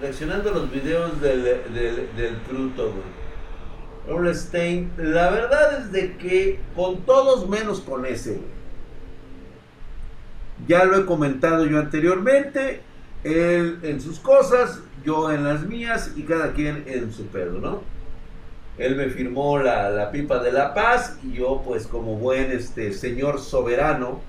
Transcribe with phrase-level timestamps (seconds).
[0.00, 2.36] Reaccionando a los videos del, del, del
[4.06, 4.34] güey.
[4.34, 8.40] Stein, la verdad es de que con todos menos con ese,
[10.68, 12.82] Ya lo he comentado yo anteriormente.
[13.24, 17.82] Él en sus cosas, yo en las mías y cada quien en su pedo, ¿no?
[18.78, 22.92] Él me firmó la, la pipa de la paz y yo pues como buen este
[22.92, 24.20] señor soberano,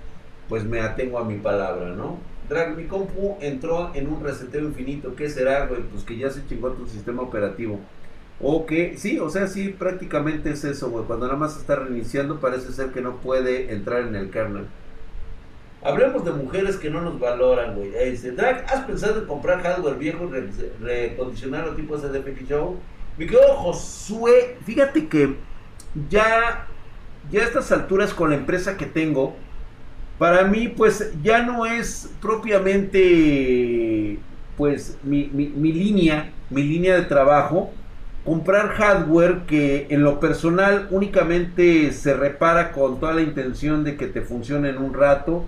[0.48, 2.18] pues me atengo a mi palabra, ¿no?
[2.50, 5.16] Drag, mi compu entró en un reseteo infinito.
[5.16, 5.84] ¿Qué será, güey?
[5.84, 7.80] Pues que ya se chingó tu sistema operativo.
[8.42, 11.06] O que, sí, o sea, sí, prácticamente es eso, güey.
[11.06, 14.66] Cuando nada más está reiniciando, parece ser que no puede entrar en el kernel.
[15.84, 17.92] Hablemos de mujeres que no nos valoran, güey.
[18.10, 22.78] Dice, Drag, ¿has pensado en comprar hardware viejo y recondicionarlo tipo SDF Show?
[23.18, 25.36] Mi querido Josué, fíjate que
[26.10, 26.68] ya,
[27.30, 29.36] ya a estas alturas con la empresa que tengo,
[30.20, 34.20] para mí pues ya no es propiamente
[34.58, 37.72] pues mi, línea, mi línea de trabajo,
[38.26, 44.08] comprar hardware que en lo personal únicamente se repara con toda la intención de que
[44.08, 45.46] te funcione en un rato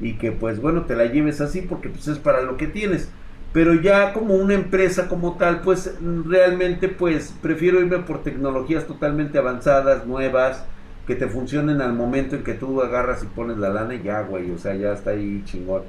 [0.00, 3.08] y que pues bueno te la lleves así porque pues es para lo que tienes.
[3.52, 5.94] Pero ya como una empresa como tal pues
[6.26, 10.64] realmente pues prefiero irme por tecnologías totalmente avanzadas nuevas
[11.06, 14.22] que te funcionen al momento en que tú agarras y pones la lana y ya,
[14.22, 15.82] güey, o sea, ya está ahí chingón.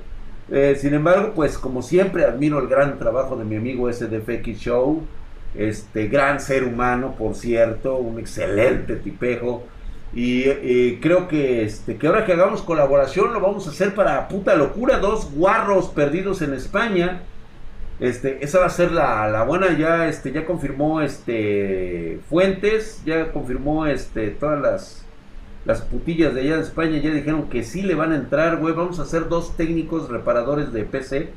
[0.49, 5.03] Eh, sin embargo, pues como siempre admiro el gran trabajo de mi amigo SDFX Show,
[5.55, 9.63] este gran ser humano, por cierto, un excelente tipejo.
[10.13, 14.55] Y creo que, este, que ahora que hagamos colaboración lo vamos a hacer para puta
[14.55, 17.21] locura, dos guarros perdidos en España.
[18.01, 23.31] Este, esa va a ser la, la, buena, ya, este, ya confirmó este Fuentes, ya
[23.31, 25.00] confirmó este todas las
[25.65, 28.73] las putillas de allá de España ya dijeron que sí le van a entrar, güey.
[28.73, 31.29] Vamos a hacer dos técnicos reparadores de PC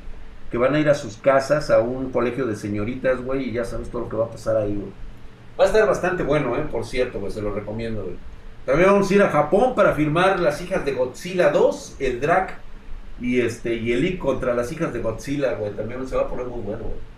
[0.51, 3.65] que van a ir a sus casas, a un colegio de señoritas, güey, y ya
[3.65, 4.93] sabes todo lo que va a pasar ahí, güey.
[5.59, 8.17] Va a estar bastante bueno, eh, por cierto, güey, se lo recomiendo, güey.
[8.65, 12.59] También vamos a ir a Japón para filmar las hijas de Godzilla 2, el Drac
[13.21, 15.73] y este y el I contra las hijas de Godzilla, güey.
[15.73, 17.14] También se va a poner muy bueno, güey.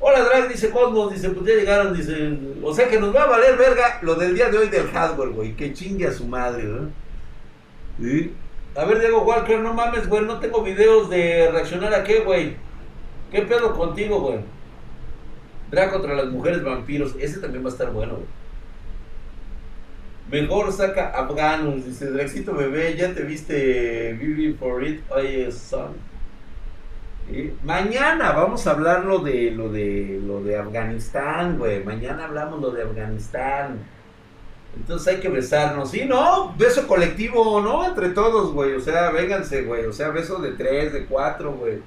[0.00, 3.26] Hola Drag, dice Cosmos, dice, pues ya llegaron, dice, o sea que nos va a
[3.26, 6.62] valer verga lo del día de hoy del hardware, güey, que chingue a su madre,
[6.64, 6.90] ¿no?
[8.00, 8.32] ¿Sí?
[8.76, 12.56] A ver, Diego Walker, no mames, güey, no tengo videos de reaccionar a qué, güey.
[13.32, 14.38] ¿Qué pedo contigo, güey?
[15.70, 18.38] Drag contra las mujeres vampiros, ese también va a estar bueno, güey.
[20.30, 26.07] Mejor saca afganos, dice Draxito bebé, ya te viste Vivi for It, oye, son.
[27.62, 31.84] Mañana vamos a hablar lo de lo de lo de Afganistán, güey.
[31.84, 33.78] Mañana hablamos lo de Afganistán.
[34.76, 35.90] Entonces hay que besarnos.
[35.90, 37.84] Sí, no, beso colectivo, ¿no?
[37.84, 38.74] Entre todos, güey.
[38.74, 39.84] O sea, vénganse, güey.
[39.84, 41.80] O sea, beso de tres, de cuatro, güey.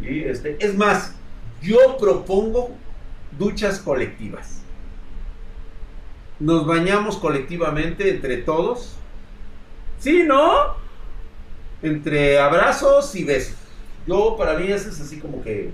[0.00, 1.14] Y este, es más,
[1.62, 2.70] yo propongo
[3.38, 4.62] duchas colectivas.
[6.38, 8.96] Nos bañamos colectivamente entre todos.
[9.98, 10.76] Sí, ¿no?
[11.82, 13.59] Entre abrazos y besos.
[14.06, 15.70] Yo, para mí, eso es así como que.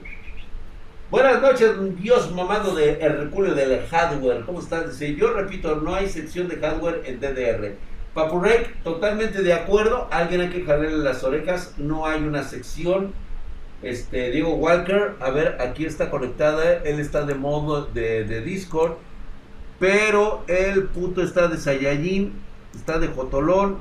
[1.09, 1.71] Buenas noches,
[2.01, 4.45] Dios mamado de Herculeo del hardware.
[4.45, 4.99] ¿Cómo estás?
[4.99, 7.77] Yo repito, no hay sección de hardware en DDR.
[8.13, 10.09] Papurek, totalmente de acuerdo.
[10.11, 11.75] Alguien hay que jalarle las orejas.
[11.79, 13.13] No hay una sección.
[13.83, 16.79] Este, Diego Walker, a ver, aquí está conectada.
[16.79, 18.95] Él está de modo de, de Discord.
[19.79, 22.33] Pero el puto está de Saiyajin.
[22.75, 23.79] Está de Jotolón.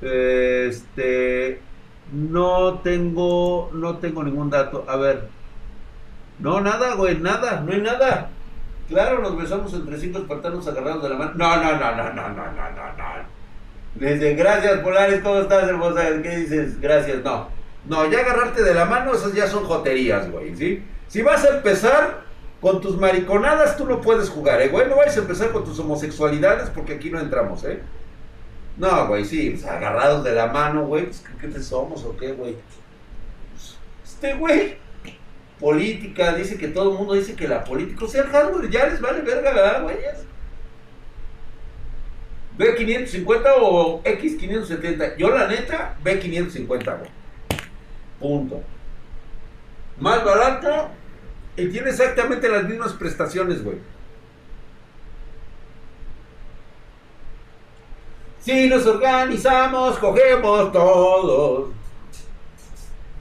[0.00, 1.60] Este.
[2.12, 4.84] No tengo, no tengo ningún dato.
[4.88, 5.28] A ver.
[6.38, 8.30] No, nada, güey, nada, no hay nada.
[8.88, 11.32] Claro, nos besamos entre cinco espartanos agarrados de la mano.
[11.34, 13.38] No, no, no, no, no, no, no, no, no.
[13.94, 16.22] Dice, gracias, Polares, ¿cómo estás, hermosa?
[16.22, 16.80] ¿Qué dices?
[16.80, 17.48] Gracias, no.
[17.86, 20.84] No, ya agarrarte de la mano, esas ya son joterías, güey, ¿sí?
[21.08, 22.22] Si vas a empezar
[22.60, 24.88] con tus mariconadas, tú no puedes jugar, ¿eh, güey?
[24.88, 27.80] No vayas a empezar con tus homosexualidades porque aquí no entramos, ¿eh?
[28.78, 32.32] No, güey, sí, pues, agarrados de la mano, güey, pues, ¿qué, te somos o qué,
[32.32, 32.56] güey?
[34.04, 34.76] Este güey,
[35.58, 38.86] política, dice que todo el mundo dice que la política, o sea, el hardware ya
[38.86, 39.96] les vale verga, ¿verdad, güey?
[42.56, 45.16] B550 o X570.
[45.16, 47.10] Yo, la neta, B550, güey.
[48.18, 48.62] Punto.
[50.00, 50.90] Más barato
[51.56, 53.78] y tiene exactamente las mismas prestaciones, güey.
[58.48, 61.68] Si nos organizamos, cogemos todos.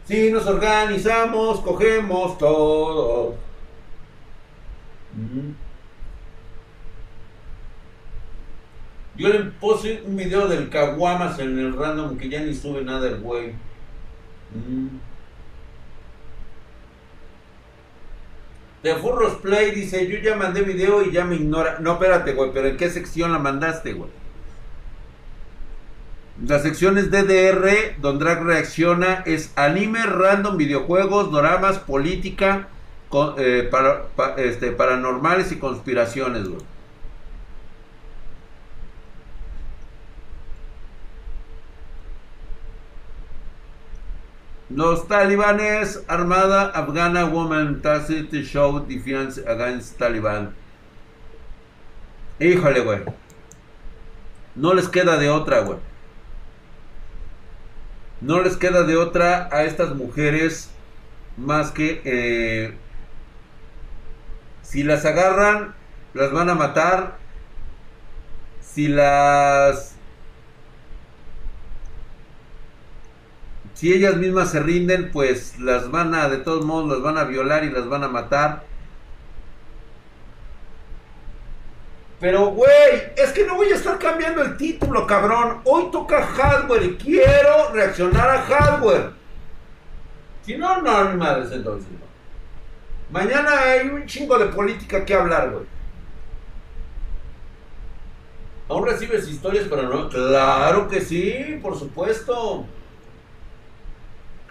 [0.05, 3.35] Si nos organizamos, cogemos todos.
[9.17, 13.09] Yo le puse un video del Caguamas en el random que ya ni sube nada
[13.09, 13.51] el güey.
[18.81, 21.79] De Furros Play dice, yo ya mandé video y ya me ignora.
[21.81, 24.09] No, espérate, güey, pero ¿en qué sección la mandaste, güey?
[26.45, 32.67] La sección es DDR, donde Drag reacciona, es anime, random, videojuegos, doramas, política,
[33.37, 33.71] eh,
[34.37, 36.61] este, paranormales y conspiraciones, güey.
[44.69, 50.53] Los talibanes, Armada Afgana Woman Tacit Show Defense Against Taliban.
[52.39, 52.99] Híjole, güey.
[54.55, 55.79] No les queda de otra, güey.
[58.21, 60.69] No les queda de otra a estas mujeres
[61.37, 62.73] más que eh,
[64.63, 65.75] si las agarran,
[66.13, 67.17] las van a matar.
[68.61, 69.95] Si las
[73.73, 77.25] si ellas mismas se rinden, pues las van a, de todos modos, las van a
[77.25, 78.66] violar y las van a matar.
[82.19, 85.61] Pero, güey, es que no voy a estar cambiando el título, cabrón.
[85.65, 89.11] Hoy toca hardware y quiero reaccionar a hardware.
[90.43, 91.89] Si no, no, ni madres entonces.
[93.11, 95.65] Mañana hay un chingo de política que hablar, güey.
[98.69, 100.09] ¿Aún recibes historias, pero no?
[100.09, 102.65] Claro que sí, por supuesto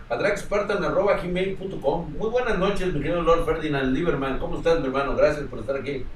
[0.08, 4.38] adraxpartan.gmail.com Muy buenas noches, mi querido Lord Ferdinand Lieberman.
[4.38, 5.16] ¿Cómo estás, mi hermano?
[5.16, 6.06] Gracias por estar aquí.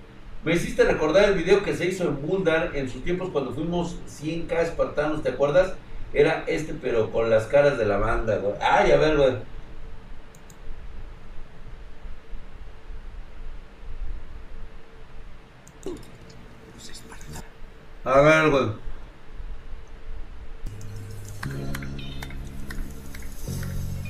[0.42, 3.96] Me hiciste recordar el video que se hizo en Bundar en sus tiempos cuando fuimos
[4.08, 5.74] 100k espartanos, ¿te acuerdas?
[6.14, 8.54] Era este, pero con las caras de la banda, güey.
[8.60, 9.36] Ay, a ver, güey.
[18.04, 18.70] A ver, güey.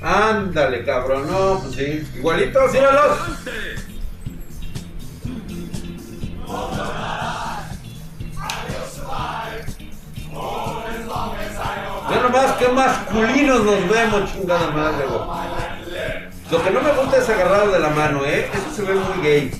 [0.00, 2.08] Ándale, cabrón, no, pues sí.
[2.16, 2.72] Igualitos.
[12.60, 15.20] Qué masculinos nos vemos, chingada madre, güey.
[16.50, 18.48] Lo que no me gusta es agarrado de la mano, ¿eh?
[18.52, 19.50] Eso se ve muy gay.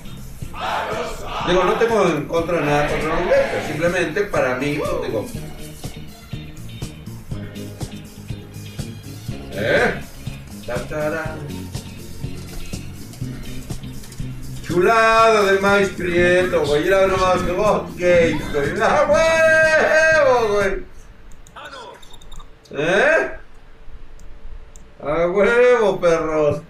[1.47, 5.26] Digo, no tengo en contra nada contra los gays, simplemente para mí, digo.
[9.52, 10.00] ¿Eh?
[14.62, 16.85] Chulada de maíz prieto, güey.
[16.85, 18.35] Mira nomás que vos, güey.
[18.81, 20.90] ¡A huevo, güey!
[22.71, 23.31] ¿Eh?
[25.03, 26.63] ¡A huevo, perros!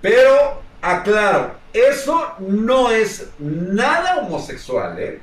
[0.00, 5.20] Pero, aclaro, eso no es nada homosexual, ¿eh?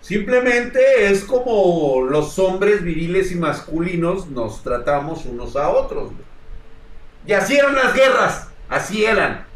[0.00, 6.12] Simplemente es como los hombres viriles y masculinos nos tratamos unos a otros.
[7.26, 9.46] Y así eran las guerras, así eran.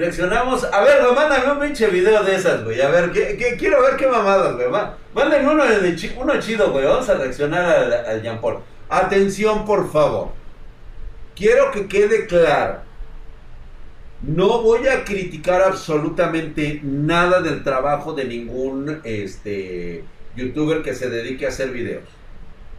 [0.00, 0.64] Reaccionamos.
[0.64, 2.80] A ver, güey, mándame un pinche video de esas, güey.
[2.80, 4.68] A ver, ¿qué, quiero ver qué mamadas, güey.
[5.14, 6.86] Mándenme uno, de, uno chido, güey.
[6.86, 8.60] Vamos a reaccionar al, al Jean Paul.
[8.88, 10.28] Atención, por favor.
[11.34, 12.90] Quiero que quede claro
[14.22, 20.04] no voy a criticar absolutamente nada del trabajo de ningún este,
[20.36, 22.04] youtuber que se dedique a hacer videos.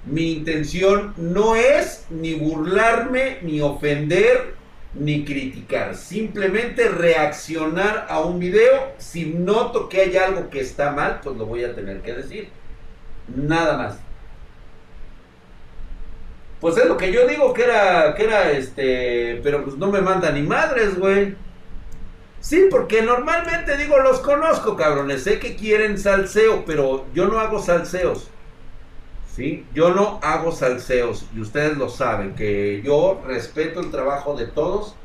[0.05, 4.53] Mi intención no es ni burlarme, ni ofender,
[4.93, 5.95] ni criticar.
[5.95, 8.93] Simplemente reaccionar a un video.
[8.97, 12.49] Si noto que hay algo que está mal, pues lo voy a tener que decir.
[13.27, 13.99] Nada más.
[16.59, 20.01] Pues es lo que yo digo que era, que era este, pero pues no me
[20.01, 21.35] manda ni madres, güey.
[22.39, 27.59] Sí, porque normalmente digo, los conozco, cabrones, sé que quieren salseo, pero yo no hago
[27.61, 28.29] salseos.
[29.73, 34.95] Yo no hago salseos y ustedes lo saben, que yo respeto el trabajo de todos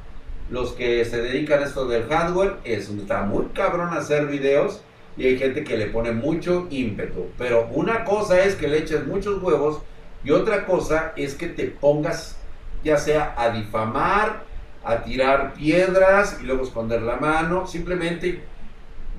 [0.50, 2.56] los que se dedican a esto del hardware.
[2.64, 4.82] Es, está muy cabrón hacer videos
[5.16, 7.26] y hay gente que le pone mucho ímpetu.
[7.38, 9.80] Pero una cosa es que le eches muchos huevos
[10.24, 12.36] y otra cosa es que te pongas
[12.84, 14.44] ya sea a difamar,
[14.84, 17.66] a tirar piedras y luego esconder la mano.
[17.66, 18.42] Simplemente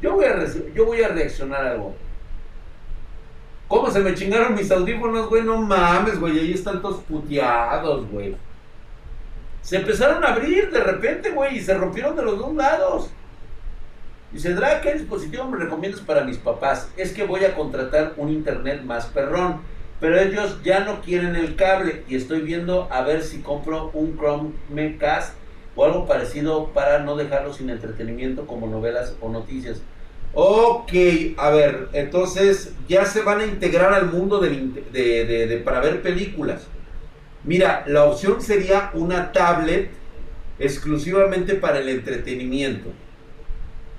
[0.01, 1.95] yo voy a, yo voy a reaccionar a algo.
[3.67, 5.43] ¿Cómo se me chingaron mis audífonos, güey?
[5.43, 6.39] No mames, güey.
[6.39, 8.35] Ahí están todos puteados, güey.
[9.61, 13.09] Se empezaron a abrir de repente, güey, y se rompieron de los dos lados.
[14.31, 16.89] Dice, Drake, ¿qué dispositivo me recomiendas para mis papás?
[16.95, 19.61] Es que voy a contratar un internet más perrón
[19.99, 24.15] pero ellos ya no quieren el cable y estoy viendo a ver si compro un
[24.15, 25.33] Chromecast
[25.75, 29.81] o algo parecido para no dejarlo sin entretenimiento como novelas o noticias.
[30.39, 30.93] Ok,
[31.37, 36.67] a ver, entonces ya se van a integrar al mundo de, para ver películas.
[37.43, 39.89] Mira, la opción sería una tablet
[40.59, 42.89] exclusivamente para el entretenimiento.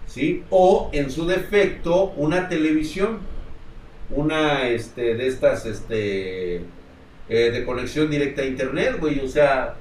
[0.07, 0.45] ¿Sí?
[0.49, 3.19] O en su defecto, una televisión.
[4.09, 9.19] Una este, de estas este, eh, de conexión directa a internet, güey.
[9.19, 9.75] O sea,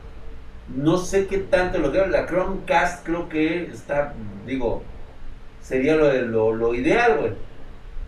[0.75, 4.15] no sé qué tanto lo que la Chromecast creo que está,
[4.47, 4.81] digo,
[5.67, 7.31] sería lo, lo, ideal, güey.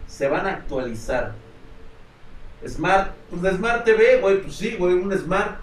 [0.07, 1.33] Se van a actualizar.
[2.65, 5.59] Smart, pues de Smart TV, güey, pues sí, güey, un Smart.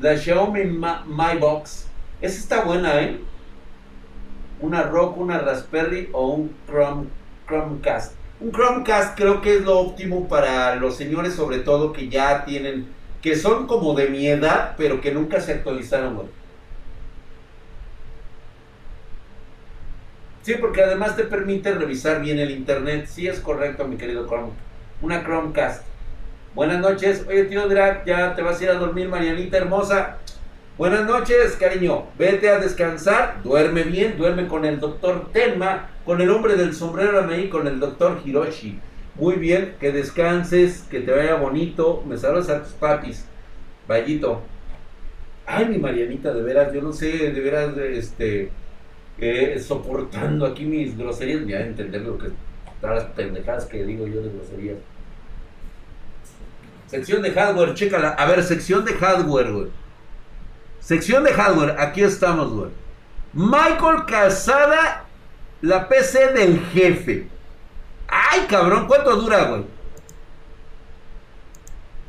[0.00, 1.88] La Xiaomi My Box.
[2.20, 3.20] Esa está buena, ¿eh?
[4.60, 7.06] Una Rock, una Raspberry o un Chrome,
[7.48, 8.14] Chromecast.
[8.40, 12.86] Un Chromecast creo que es lo óptimo para los señores, sobre todo que ya tienen,
[13.22, 16.28] que son como de mi edad, pero que nunca se actualizaron, güey.
[20.48, 23.04] Sí, porque además te permite revisar bien el internet.
[23.06, 24.52] Sí, es correcto, mi querido Chrome.
[25.02, 25.82] Una Chromecast.
[26.54, 27.22] Buenas noches.
[27.28, 30.16] Oye, tío Drag, ya te vas a ir a dormir, Marianita hermosa.
[30.78, 32.06] Buenas noches, cariño.
[32.18, 33.42] Vete a descansar.
[33.44, 34.16] Duerme bien.
[34.16, 38.78] Duerme con el doctor Tenma, con el hombre del sombrero ahí, con el doctor Hiroshi.
[39.16, 42.02] Muy bien, que descanses, que te vaya bonito.
[42.08, 43.26] Me saludas a tus papis.
[43.86, 44.40] Vallito.
[45.44, 48.50] Ay, mi Marianita, de veras, yo no sé, de veras, este
[49.60, 52.30] soportando aquí mis groserías, ya entender lo que
[52.82, 54.76] las pendejadas que digo yo de groserías.
[56.86, 58.10] Sección de hardware, chécala.
[58.10, 59.68] A ver, sección de hardware, güey.
[60.80, 62.70] Sección de hardware, aquí estamos, güey.
[63.32, 65.04] Michael Casada,
[65.60, 67.28] la PC del jefe.
[68.06, 69.64] Ay, cabrón, ¿cuánto dura, güey?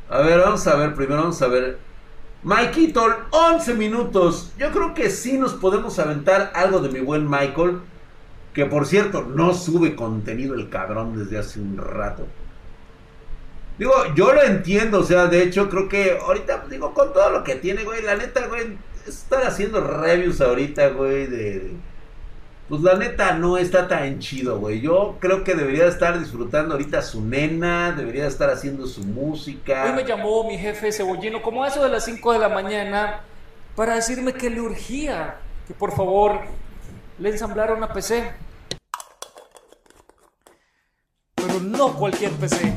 [0.08, 1.89] A ver, vamos a ver, primero vamos a ver
[2.42, 2.94] Mikey
[3.30, 4.52] 11 minutos.
[4.58, 7.80] Yo creo que sí nos podemos aventar algo de mi buen Michael.
[8.54, 12.26] Que por cierto, no sube contenido el cabrón desde hace un rato.
[13.78, 17.44] Digo, yo lo entiendo, o sea, de hecho creo que ahorita, digo, con todo lo
[17.44, 21.72] que tiene, güey, la neta, güey, estar haciendo reviews ahorita, güey, de
[22.70, 24.80] pues la neta no está tan chido, güey.
[24.80, 29.86] Yo creo que debería estar disfrutando ahorita su nena, debería estar haciendo su música.
[29.86, 33.22] Hoy me llamó mi jefe cebollino como a eso de las 5 de la mañana
[33.74, 36.42] para decirme que le urgía que por favor
[37.18, 38.30] le ensamblara una PC.
[41.34, 42.72] Pero no cualquier PC.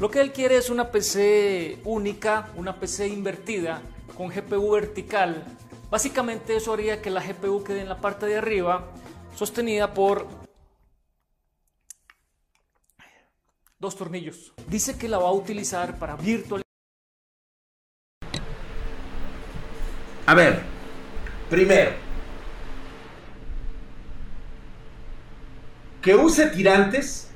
[0.00, 3.82] Lo que él quiere es una PC única, una PC invertida
[4.20, 5.42] con GPU vertical.
[5.90, 8.90] Básicamente eso haría que la GPU quede en la parte de arriba,
[9.34, 10.26] sostenida por
[13.78, 14.52] dos tornillos.
[14.66, 16.66] Dice que la va a utilizar para virtualizar.
[20.26, 20.64] A ver,
[21.48, 21.92] primero,
[26.02, 27.30] que use tirantes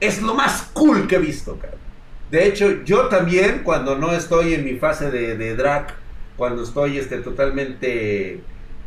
[0.00, 1.87] es lo más cool que he visto, cara.
[2.30, 5.94] De hecho, yo también, cuando no estoy en mi fase de, drag,
[6.36, 8.40] cuando estoy este, totalmente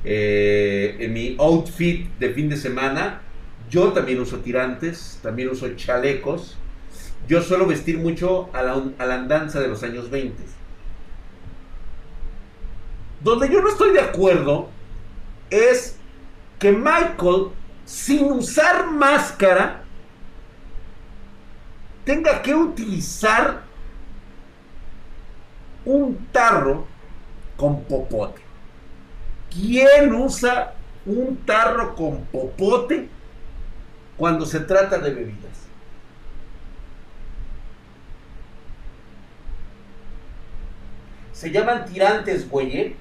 [0.04, 3.22] eh, en mi outfit de fin de semana,
[3.70, 6.58] yo también uso tirantes, también uso chalecos.
[7.28, 10.44] Yo suelo vestir mucho a la, a la andanza de los años 20.
[13.24, 14.70] Donde yo no estoy de acuerdo
[15.50, 15.96] es
[16.60, 17.48] que Michael,
[17.86, 19.81] sin usar máscara,
[22.12, 23.62] tenga que utilizar
[25.86, 26.86] un tarro
[27.56, 28.42] con popote.
[29.50, 30.74] ¿Quién usa
[31.06, 33.08] un tarro con popote
[34.18, 35.70] cuando se trata de bebidas?
[41.32, 42.78] Se llaman tirantes, güey.
[42.78, 42.96] ¿eh?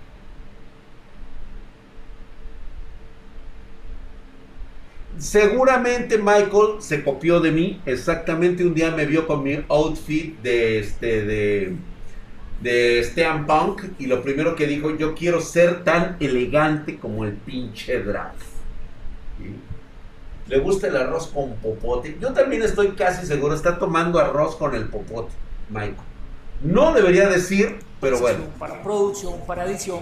[5.20, 7.80] Seguramente Michael se copió de mí.
[7.86, 11.76] Exactamente un día me vio con mi outfit de este de
[12.60, 17.32] de Steam Punk y lo primero que dijo, yo quiero ser tan elegante como el
[17.32, 18.34] pinche drag.
[20.46, 22.16] Le gusta el arroz con popote.
[22.20, 25.32] Yo también estoy casi seguro, está tomando arroz con el popote,
[25.70, 25.96] Michael.
[26.62, 28.44] No debería decir, pero bueno.
[28.58, 30.00] Para producción, para edición.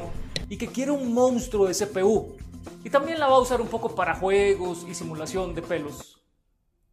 [0.49, 2.37] Y que quiere un monstruo de CPU.
[2.85, 6.21] Y también la va a usar un poco para juegos y simulación de pelos.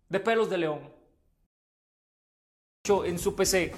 [0.10, 0.80] De pelos de león.
[3.06, 3.74] En su PC.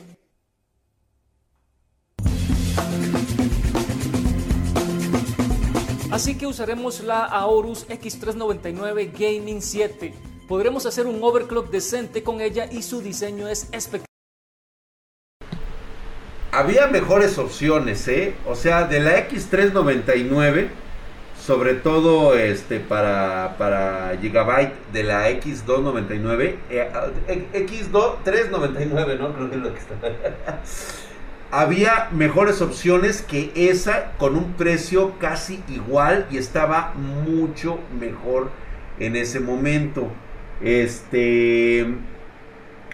[6.12, 10.13] Así que usaremos la Aorus X399 Gaming 7.
[10.48, 14.08] Podremos hacer un overclock decente con ella y su diseño es espectacular.
[16.58, 18.34] había mejores opciones, ¿eh?
[18.48, 20.70] O sea, de la X399,
[21.48, 26.89] sobre todo este para, para Gigabyte de la X299, eh,
[27.54, 29.34] X399, ¿no?
[29.34, 29.96] Creo que es lo que está.
[31.51, 38.50] había mejores opciones que esa con un precio casi igual y estaba mucho mejor
[39.00, 40.10] en ese momento.
[40.62, 41.88] Este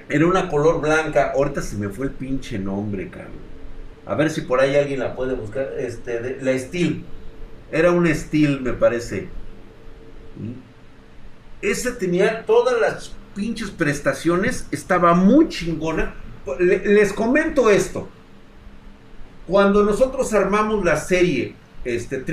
[0.10, 1.32] era una color blanca.
[1.36, 3.42] Ahorita se me fue el pinche nombre, cabrón.
[4.06, 5.70] A ver si por ahí alguien la puede buscar.
[5.80, 7.04] Este, la Steel.
[7.74, 9.30] Era un Steel, me parece.
[11.60, 14.68] Esa tenía todas las pinches prestaciones.
[14.70, 16.14] Estaba muy chingona.
[16.60, 18.08] les comento esto.
[19.48, 22.24] Cuando nosotros armamos la serie este,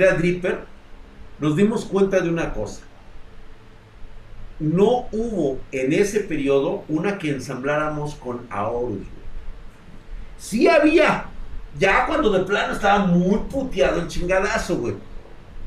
[1.39, 2.81] nos dimos cuenta de una cosa.
[4.59, 9.07] No hubo en ese periodo una que ensambláramos con Aorus.
[10.37, 11.25] Sí había,
[11.79, 15.10] ya cuando de plano estaba muy puteado el chingadazo, güey.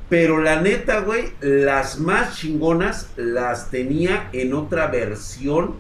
[0.08, 5.76] Pero la neta, güey, las más chingonas las tenía en otra versión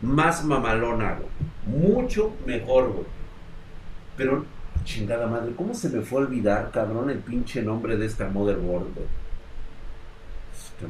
[0.00, 1.28] más mamalona, güey.
[1.66, 3.06] Mucho mejor, güey.
[4.16, 4.44] Pero
[4.84, 8.94] Chingada madre, ¿cómo se me fue a olvidar, cabrón, el pinche nombre de esta motherboard,
[8.94, 9.06] güey?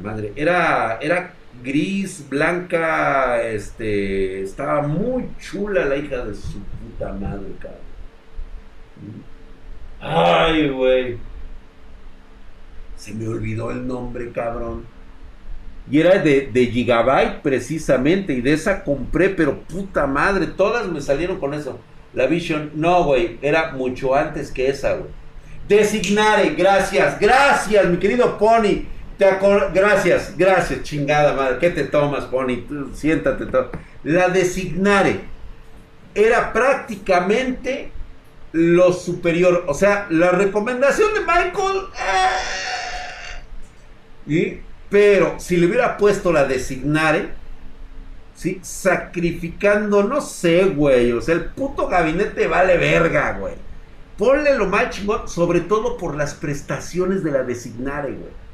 [0.03, 0.33] madre.
[0.35, 7.79] Era, era gris, blanca, este, estaba muy chula la hija de su puta madre, cabrón.
[10.01, 11.17] Ay, güey.
[13.05, 14.83] Se me olvidó el nombre, cabrón.
[15.91, 18.33] Y era de, Gigabyte precisamente.
[18.33, 21.79] Y de esa compré, pero puta madre, todas me salieron con eso.
[22.15, 25.11] La Vision, no, güey, era mucho antes que esa, güey.
[25.67, 28.87] Designare, gracias, gracias, mi querido Pony.
[29.19, 29.27] Te
[29.71, 31.59] gracias, gracias, chingada madre.
[31.59, 32.63] ¿Qué te tomas, Pony?
[32.95, 33.45] siéntate.
[34.03, 35.19] La Designare
[36.15, 37.91] era prácticamente
[38.51, 39.65] lo superior.
[39.67, 41.83] O sea, la recomendación de Michael.
[41.93, 42.74] Eh,
[44.89, 47.29] pero si le hubiera puesto la Designare
[48.35, 48.59] ¿sí?
[48.61, 51.11] Sacrificando, no sé, güey.
[51.13, 53.55] O sea, el puto gabinete vale verga, güey.
[54.17, 58.45] Ponle lo más chingón, sobre todo por las prestaciones de la designare, güey.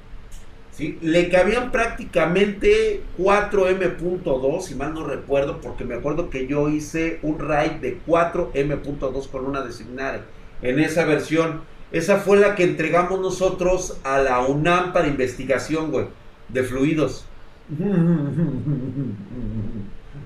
[0.71, 0.97] ¿Sí?
[1.01, 7.39] Le cabían prácticamente 4M.2, si mal no recuerdo, porque me acuerdo que yo hice un
[7.39, 10.21] RAID de 4M.2 con una designare.
[10.61, 16.07] En esa versión, esa fue la que entregamos nosotros a la UNAM para investigación, güey,
[16.49, 17.25] de fluidos.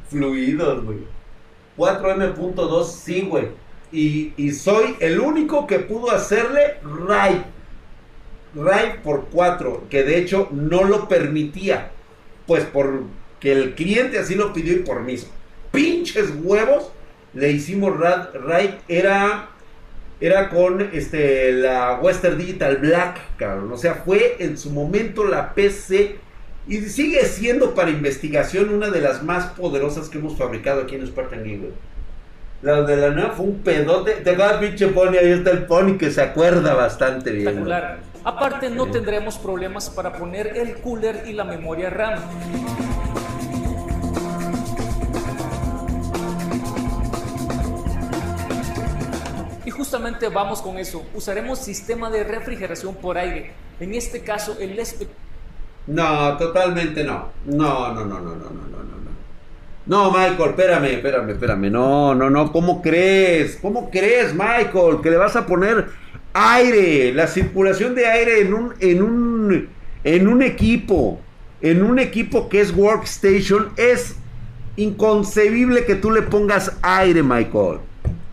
[0.10, 1.00] Fluidos, güey.
[1.78, 3.50] 4M.2, sí, güey.
[3.92, 7.42] Y, soy el único que pudo hacerle RAID.
[8.56, 11.92] RAID por 4, que de hecho no lo permitía.
[12.46, 15.28] Pues porque el cliente así lo pidió y por mis
[15.72, 16.92] pinches huevos
[17.34, 18.72] le hicimos RAID.
[18.88, 19.50] Era,
[20.20, 23.72] era con este, la Western Digital Black, cabrón.
[23.72, 26.16] O sea, fue en su momento la PC
[26.68, 31.06] y sigue siendo para investigación una de las más poderosas que hemos fabricado aquí en
[31.06, 31.62] Spartan Geek,
[32.62, 34.14] La de la nueva fue un pedote.
[34.14, 37.48] Te acuerdas, pinche pony, ahí está el pony que se acuerda bastante bien.
[37.48, 38.00] Espectacular.
[38.24, 42.20] Aparte, no tendremos problemas para poner el cooler y la memoria RAM.
[49.76, 51.06] Justamente vamos con eso.
[51.14, 53.54] Usaremos sistema de refrigeración por aire.
[53.80, 54.80] En este caso, el
[55.88, 57.30] no, totalmente no.
[57.46, 59.06] No, no, no, no, no, no, no, no.
[59.86, 61.72] No, Michael, espérame, espérame, espérame.
[61.72, 62.52] No, no, no.
[62.52, 63.60] ¿Cómo crees?
[63.62, 65.02] ¿Cómo crees, Michael?
[65.04, 65.90] Que le vas a poner
[66.34, 69.70] aire, la circulación de aire en un, en un,
[70.04, 71.20] en un equipo,
[71.62, 74.16] en un equipo que es workstation, es
[74.76, 77.78] inconcebible que tú le pongas aire, Michael.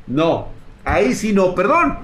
[0.06, 0.48] No,
[0.84, 1.98] ahí sí no, perdón.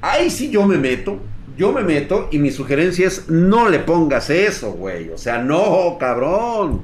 [0.00, 1.20] Ahí sí yo me meto
[1.56, 5.08] yo me meto y mi sugerencia es no le pongas eso, güey.
[5.10, 6.82] O sea, no, cabrón.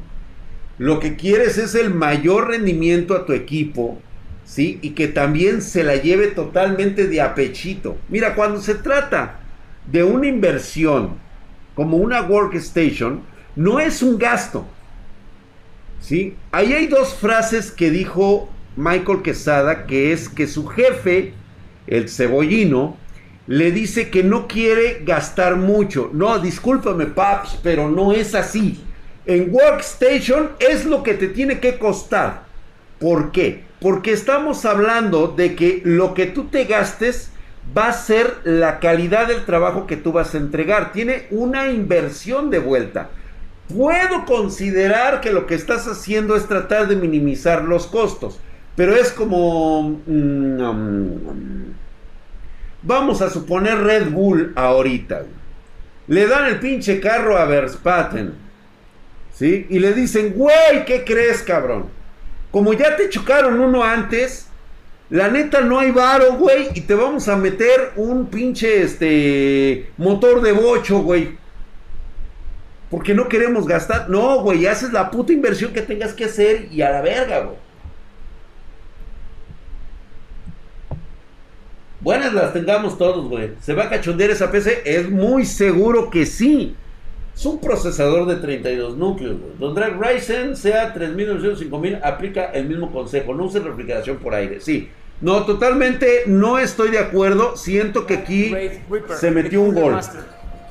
[0.79, 4.01] Lo que quieres es el mayor rendimiento a tu equipo,
[4.45, 4.79] ¿sí?
[4.81, 7.99] Y que también se la lleve totalmente de apechito.
[8.09, 9.40] Mira, cuando se trata
[9.87, 11.18] de una inversión
[11.75, 13.23] como una workstation,
[13.55, 14.66] no es un gasto.
[16.01, 16.35] ¿Sí?
[16.51, 21.35] Ahí hay dos frases que dijo Michael Quesada, que es que su jefe,
[21.87, 22.97] el cebollino,
[23.47, 26.11] le dice que no quiere gastar mucho.
[26.13, 28.81] No, discúlpame, Paps, pero no es así.
[29.27, 32.45] En Workstation es lo que te tiene que costar.
[32.99, 33.65] ¿Por qué?
[33.81, 37.31] Porque estamos hablando de que lo que tú te gastes
[37.77, 40.93] va a ser la calidad del trabajo que tú vas a entregar.
[40.93, 43.11] Tiene una inversión de vuelta.
[43.69, 48.41] Puedo considerar que lo que estás haciendo es tratar de minimizar los costos.
[48.77, 50.01] Pero es como...
[50.07, 51.75] Mm, um,
[52.83, 55.25] vamos a suponer Red Bull ahorita.
[56.09, 58.35] Le dan el pinche carro a Verstappen.
[59.33, 59.67] ¿Sí?
[59.71, 61.87] Y le dicen, güey, ¿qué crees, cabrón?
[62.51, 64.49] Como ya te chocaron uno antes,
[65.09, 70.43] la neta no hay varo, güey, y te vamos a meter un pinche este motor
[70.43, 71.37] de bocho, güey.
[72.91, 74.11] Porque no queremos gastar.
[74.11, 77.57] No, güey, haces la puta inversión que tengas que hacer y a la verga, güey.
[82.03, 83.53] Buenas las tengamos todos, güey.
[83.61, 84.83] ¿Se va a cachondear esa PC?
[84.85, 86.75] Es muy seguro que sí.
[87.33, 89.53] Es un procesador de 32 núcleos, güey.
[89.57, 93.35] Donde Ryzen sea 3900 5000 aplica el mismo consejo.
[93.35, 94.61] No use refrigeración por aire.
[94.61, 94.91] Sí.
[95.21, 97.57] No, totalmente no estoy de acuerdo.
[97.57, 98.53] Siento que aquí
[99.21, 99.97] se metió un gol.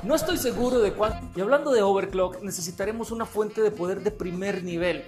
[0.02, 1.26] No estoy seguro de cuánto.
[1.34, 5.02] Y hablando de overclock, necesitaremos una fuente de poder de primer nivel.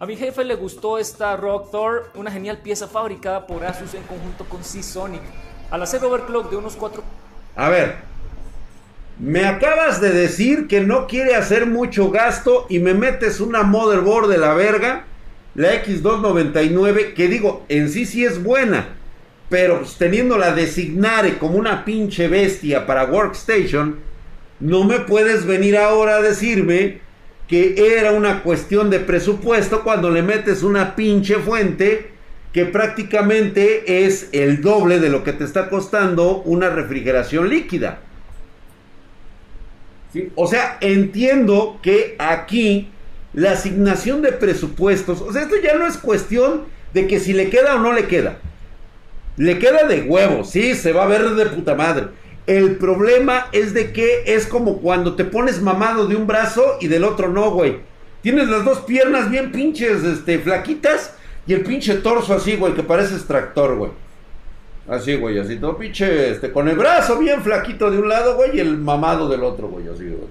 [0.00, 4.02] A mi jefe le gustó esta Rock Thor, una genial pieza fabricada por Asus en
[4.02, 5.22] conjunto con Seasonic.
[5.70, 7.02] Al hacer overclock de unos 4...
[7.56, 7.96] A ver,
[9.18, 14.28] me acabas de decir que no quiere hacer mucho gasto y me metes una motherboard
[14.28, 15.04] de la verga,
[15.54, 18.90] la X299, que digo, en sí sí es buena,
[19.48, 23.98] pero pues, teniéndola designare como una pinche bestia para Workstation,
[24.60, 27.00] no me puedes venir ahora a decirme
[27.48, 32.12] que era una cuestión de presupuesto cuando le metes una pinche fuente
[32.52, 38.00] que prácticamente es el doble de lo que te está costando una refrigeración líquida.
[40.34, 42.88] O sea, entiendo que aquí
[43.34, 47.50] la asignación de presupuestos, o sea, esto ya no es cuestión de que si le
[47.50, 48.38] queda o no le queda.
[49.36, 52.08] Le queda de huevo, sí, se va a ver de puta madre.
[52.46, 56.88] El problema es de que es como cuando te pones mamado de un brazo y
[56.88, 57.80] del otro no, güey.
[58.22, 61.14] Tienes las dos piernas bien pinches, este, flaquitas
[61.48, 63.90] y el pinche torso así, güey, que parece extractor, güey.
[64.86, 68.56] Así, güey, así todo pinche, este, con el brazo bien flaquito de un lado, güey,
[68.56, 70.28] y el mamado del otro, güey, así, güey.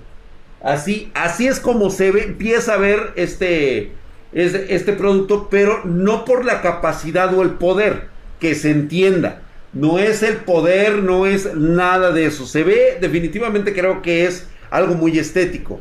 [0.62, 3.94] Así, así es como se ve, empieza a ver este,
[4.32, 9.42] este, este producto, pero no por la capacidad o el poder, que se entienda.
[9.74, 12.46] No es el poder, no es nada de eso.
[12.46, 15.80] Se ve, definitivamente creo que es algo muy estético.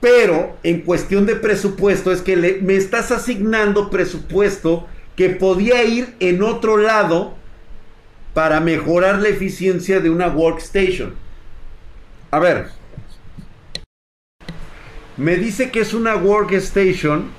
[0.00, 6.42] Pero en cuestión de presupuesto es que me estás asignando presupuesto que podía ir en
[6.42, 7.34] otro lado
[8.34, 11.14] para mejorar la eficiencia de una workstation.
[12.30, 12.68] A ver,
[15.16, 17.30] me dice que es una workstation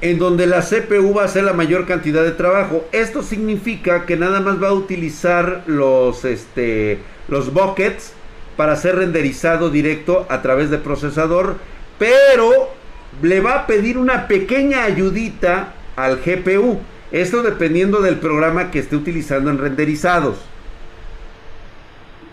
[0.00, 2.84] en donde la CPU va a hacer la mayor cantidad de trabajo.
[2.92, 6.98] Esto significa que nada más va a utilizar los, este,
[7.28, 8.12] los buckets
[8.58, 11.58] para ser renderizado directo a través de procesador,
[11.96, 12.74] pero
[13.22, 16.80] le va a pedir una pequeña ayudita al GPU.
[17.12, 20.38] Esto dependiendo del programa que esté utilizando en renderizados.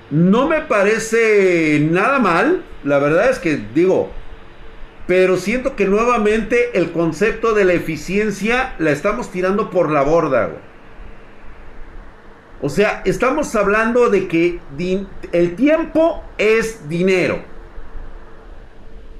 [0.09, 2.63] No me parece nada mal.
[2.83, 4.09] La verdad es que digo,
[5.05, 10.49] pero siento que nuevamente el concepto de la eficiencia la estamos tirando por la borda.
[12.65, 14.59] O sea, estamos hablando de que
[15.33, 17.43] el tiempo es dinero.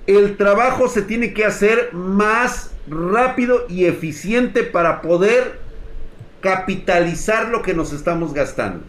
[0.08, 5.60] El trabajo se tiene que hacer más rápido y eficiente para poder
[6.42, 8.84] capitalizar lo que nos estamos gastando.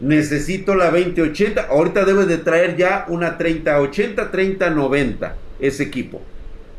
[0.00, 1.68] Necesito la 2080.
[1.70, 6.20] Ahorita debe de traer ya una 3080, 3090 ese equipo.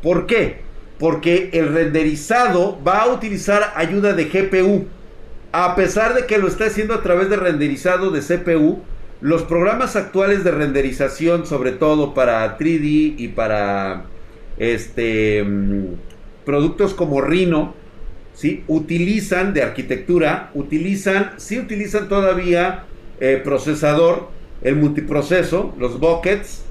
[0.02, 0.58] ¿Por qué?
[0.98, 4.99] Porque el renderizado va a utilizar ayuda de GPU.
[5.52, 8.82] A pesar de que lo está haciendo a través de renderizado de CPU,
[9.20, 14.04] los programas actuales de renderización, sobre todo para 3D y para
[14.58, 15.84] este mm,
[16.44, 17.74] productos como Rhino,
[18.32, 18.64] ¿sí?
[18.68, 22.84] utilizan de arquitectura, utilizan, sí utilizan todavía
[23.20, 24.28] eh, procesador,
[24.62, 26.64] el multiproceso, los buckets,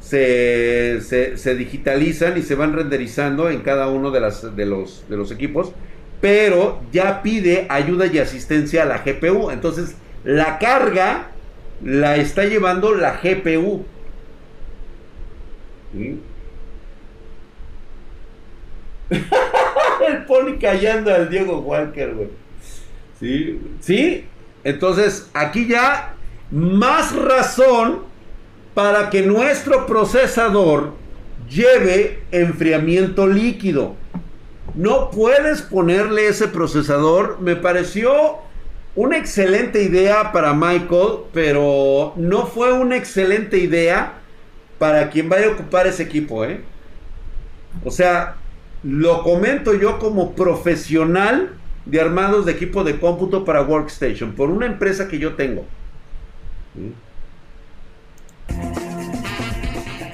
[0.00, 5.30] se, digitalizan y se van renderizando en cada uno de, las, de, los, de los
[5.30, 5.72] equipos,
[6.22, 9.50] pero ya pide ayuda y asistencia a la GPU.
[9.50, 11.32] Entonces, la carga
[11.84, 13.84] la está llevando la GPU.
[20.08, 22.28] El pony callando al Diego Walker, güey.
[23.18, 24.24] Sí, sí.
[24.62, 26.14] Entonces, aquí ya
[26.52, 28.04] más razón
[28.74, 30.94] para que nuestro procesador
[31.50, 33.96] lleve enfriamiento líquido.
[34.74, 37.40] No puedes ponerle ese procesador.
[37.40, 38.38] Me pareció
[38.94, 44.14] una excelente idea para Michael, pero no fue una excelente idea
[44.78, 46.62] para quien vaya a ocupar ese equipo, ¿eh?
[47.84, 48.36] O sea,
[48.82, 51.54] lo comento yo como profesional
[51.84, 55.64] de armados de equipo de cómputo para Workstation por una empresa que yo tengo.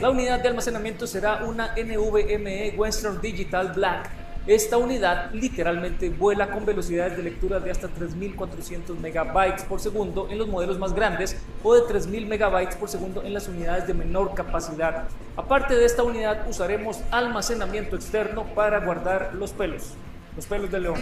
[0.01, 4.09] La unidad de almacenamiento será una NVMe Western Digital Black.
[4.49, 10.39] Esta unidad literalmente vuela con velocidades de lectura de hasta 3400 megabytes por segundo en
[10.39, 14.33] los modelos más grandes o de 3000 megabytes por segundo en las unidades de menor
[14.33, 15.05] capacidad.
[15.37, 19.93] Aparte de esta unidad usaremos almacenamiento externo para guardar los pelos,
[20.35, 20.99] los pelos de león.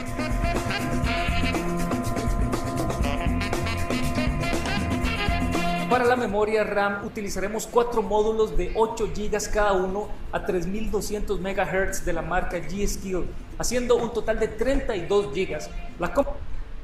[5.91, 12.05] Para la memoria RAM utilizaremos cuatro módulos de 8 GB cada uno a 3200 MHz
[12.05, 13.25] de la marca G-Skill,
[13.57, 15.59] haciendo un total de 32 GB.
[16.01, 16.13] La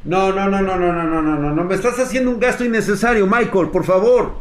[0.04, 2.64] no, no, no, no, no, no, no, no, no, no, me estás haciendo un gasto
[2.64, 4.34] innecesario, Michael, por favor.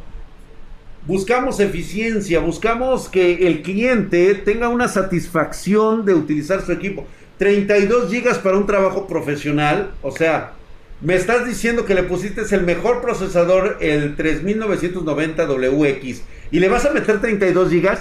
[1.08, 7.06] Buscamos eficiencia, buscamos que el cliente tenga una satisfacción de utilizar su equipo.
[7.40, 10.54] 32 GB para un trabajo profesional, o sea,
[11.02, 16.86] me estás diciendo que le pusiste el mejor procesador, el 3990 WX, y le vas
[16.86, 17.98] a meter 32 GB.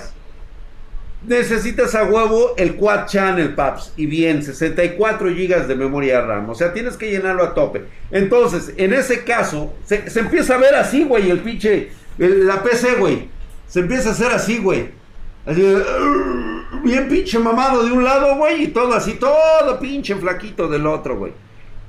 [1.26, 3.92] Necesitas a huevo el Quad Channel, Paps.
[3.96, 6.48] Y bien, 64 GB de memoria RAM.
[6.48, 7.84] O sea, tienes que llenarlo a tope.
[8.10, 11.90] Entonces, en ese caso, se, empieza a ver así, güey, el pinche.
[12.18, 13.28] la PC, güey.
[13.66, 14.88] Se empieza a hacer así, güey.
[15.46, 15.62] Así,
[16.84, 18.64] bien pinche mamado de un lado, güey.
[18.64, 21.32] Y todo así, todo pinche flaquito del otro, güey.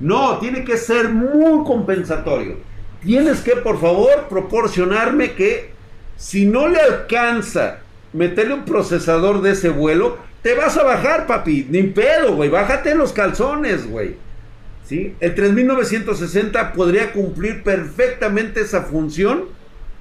[0.02, 2.56] No, tiene que ser muy compensatorio.
[3.04, 5.70] Tienes que, por favor, proporcionarme que
[6.16, 7.78] si no le alcanza
[8.12, 11.68] meterle un procesador de ese vuelo, te vas a bajar, papi.
[11.70, 12.50] Ni pedo, güey.
[12.50, 14.16] Bájate los calzones, güey.
[14.84, 15.14] ¿Sí?
[15.20, 19.44] El 3960 podría cumplir perfectamente esa función,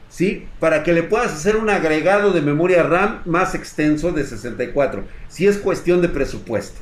[0.09, 0.47] ¿sí?
[0.59, 5.45] Para que le puedas hacer un agregado de memoria RAM más extenso de 64, si
[5.45, 6.79] es cuestión de presupuesto.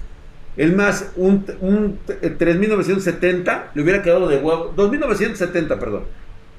[0.60, 4.74] El más, un, un 3970 le hubiera quedado de huevo.
[4.76, 6.04] 2970, perdón.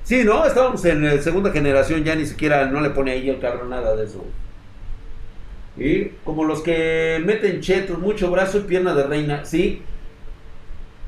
[0.05, 0.47] Sí, ¿no?
[0.47, 3.95] Estábamos en la segunda generación, ya ni siquiera no le pone ahí el carro nada
[3.95, 4.25] de eso.
[5.77, 9.83] Y como los que meten chetos, mucho brazo y pierna de reina, sí.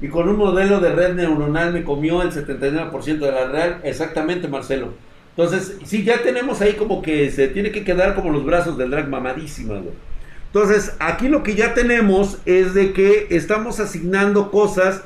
[0.03, 3.81] Y con un modelo de red neuronal me comió el 79% de la real.
[3.85, 4.89] Exactamente, Marcelo.
[5.35, 8.91] Entonces, sí, ya tenemos ahí como que se tiene que quedar como los brazos del
[8.91, 9.95] drag mamadísima, güey.
[10.55, 15.01] Entonces, aquí lo que ya tenemos es de que estamos asignando cosas,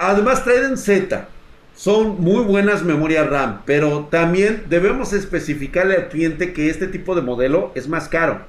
[0.00, 1.28] además traen Z,
[1.76, 7.22] son muy buenas memorias RAM, pero también debemos especificarle al cliente que este tipo de
[7.22, 8.40] modelo es más caro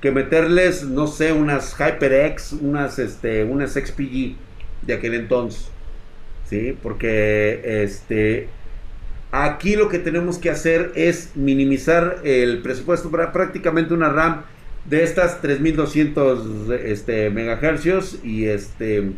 [0.00, 4.34] que meterles, no sé, unas HyperX, unas, este, unas XPG
[4.82, 5.68] de aquel entonces,
[6.48, 6.76] ¿sí?
[6.82, 8.48] Porque, este,
[9.30, 14.42] aquí lo que tenemos que hacer es minimizar el presupuesto para prácticamente una RAM
[14.84, 19.12] de estas 3200 este, megahercios y este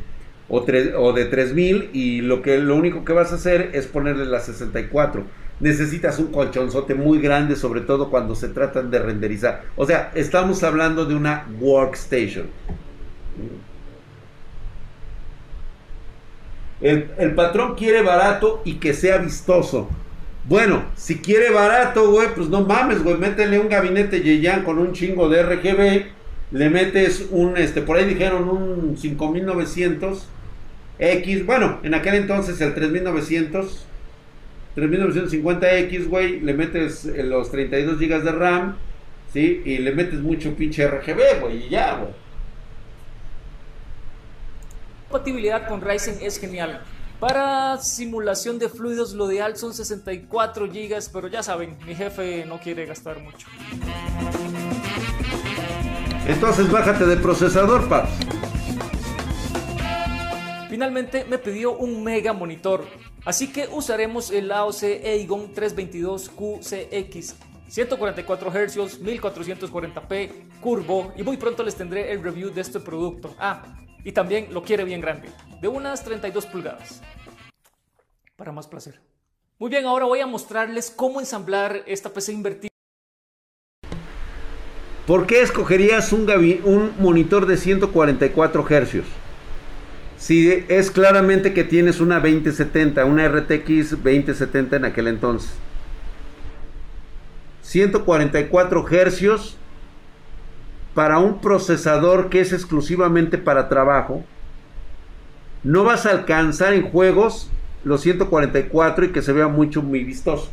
[0.48, 4.27] o, o de 3000 y lo que lo único que vas a hacer es ponerle
[4.27, 5.24] la 64
[5.61, 9.62] necesitas un colchonzote muy grande sobre todo cuando se tratan de renderizar.
[9.77, 12.46] O sea estamos hablando de una workstation.
[16.81, 19.88] El, el patrón quiere barato y que sea vistoso
[20.46, 24.92] bueno, si quiere barato, güey, pues no mames, güey, métele un gabinete Yeyan con un
[24.92, 26.07] chingo de RGB,
[26.50, 30.28] le metes un, este, por ahí dijeron un 5900
[30.98, 33.87] X, bueno, en aquel entonces el 3900,
[34.76, 38.76] 3950X, güey, le metes eh, los 32 GB de RAM,
[39.33, 39.62] ¿sí?
[39.64, 42.12] Y le metes mucho pinche RGB, güey, y ya, güey.
[45.09, 46.83] Compatibilidad con Ryzen es genial.
[47.26, 52.60] Para simulación de fluidos, lo ideal son 64 GB, pero ya saben, mi jefe no
[52.60, 53.46] quiere gastar mucho.
[56.26, 58.10] Entonces bájate de procesador, paps.
[60.68, 62.84] Finalmente me pidió un mega monitor,
[63.24, 67.37] así que usaremos el AOC Aegon 322QCX
[67.68, 73.34] 144 Hz, 1440p, curvo y muy pronto les tendré el review de este producto.
[73.38, 73.62] Ah,
[74.04, 75.30] y también lo quiere bien grande,
[75.62, 77.00] de unas 32 pulgadas.
[78.37, 79.01] Para más placer.
[79.61, 82.70] Muy bien, ahora voy a mostrarles cómo ensamblar esta PC invertida.
[85.07, 86.29] ¿Por qué escogerías un,
[86.64, 89.05] un monitor de 144 Hz?
[90.16, 95.53] Si es claramente que tienes una 2070, una RTX 2070 en aquel entonces.
[97.62, 99.57] 144 Hz
[100.94, 104.25] para un procesador que es exclusivamente para trabajo,
[105.62, 107.51] no vas a alcanzar en juegos
[107.85, 110.51] los 144 y que se vea mucho muy vistoso.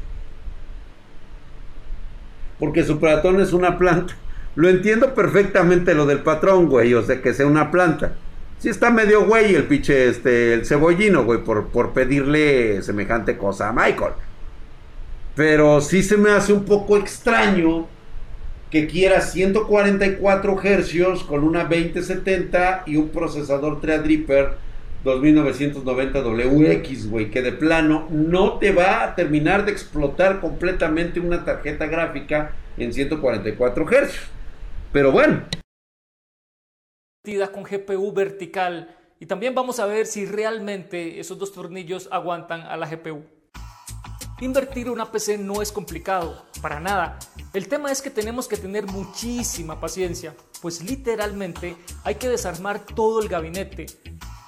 [2.60, 4.16] Porque su patrón es una planta.
[4.56, 8.16] Lo entiendo perfectamente lo del patrón, güey, o sea, que sea una planta.
[8.60, 13.70] Sí está medio güey el pinche, este, el cebollino, güey, por, por pedirle semejante cosa
[13.70, 14.14] a Michael.
[15.36, 17.88] Pero sí se me hace un poco extraño
[18.70, 24.58] que quiera 144 Hz con una 2070 y un procesador Threadripper
[25.04, 31.44] 2990 WX, güey, que de plano no te va a terminar de explotar completamente una
[31.44, 34.30] tarjeta gráfica en 144 Hz.
[34.92, 35.44] Pero bueno,
[37.52, 42.76] con GPU vertical y también vamos a ver si realmente esos dos tornillos aguantan a
[42.76, 43.24] la GPU.
[44.40, 47.20] Invertir una PC no es complicado, para nada.
[47.54, 53.22] El tema es que tenemos que tener muchísima paciencia, pues literalmente hay que desarmar todo
[53.22, 53.86] el gabinete.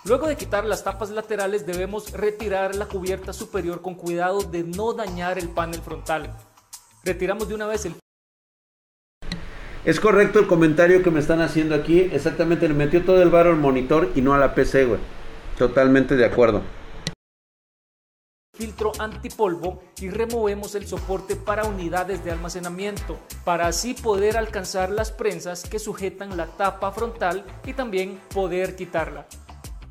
[0.06, 4.92] Luego de quitar las tapas laterales debemos retirar la cubierta superior con cuidado de no
[4.94, 6.36] dañar el panel frontal.
[7.06, 7.96] Retiramos de una vez el
[9.86, 12.00] es correcto el comentario que me están haciendo aquí.
[12.00, 15.00] Exactamente, le metió todo el barro al monitor y no a la PC, güey.
[15.58, 16.62] Totalmente de acuerdo.
[18.56, 25.12] Filtro antipolvo y removemos el soporte para unidades de almacenamiento, para así poder alcanzar las
[25.12, 29.28] prensas que sujetan la tapa frontal y también poder quitarla.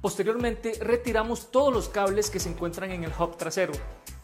[0.03, 3.73] Posteriormente retiramos todos los cables que se encuentran en el hub trasero.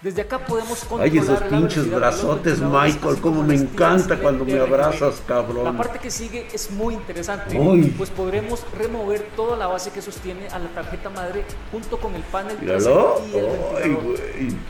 [0.02, 5.22] Desde acá podemos controlar Ay, esos pinches brazotes, Michael, como me encanta cuando me abrazas,
[5.24, 5.62] cabrón.
[5.62, 7.56] La parte que sigue es muy interesante,
[7.96, 12.22] pues podremos remover toda la base que sostiene a la tarjeta madre junto con el
[12.22, 13.22] panel y el ventilador.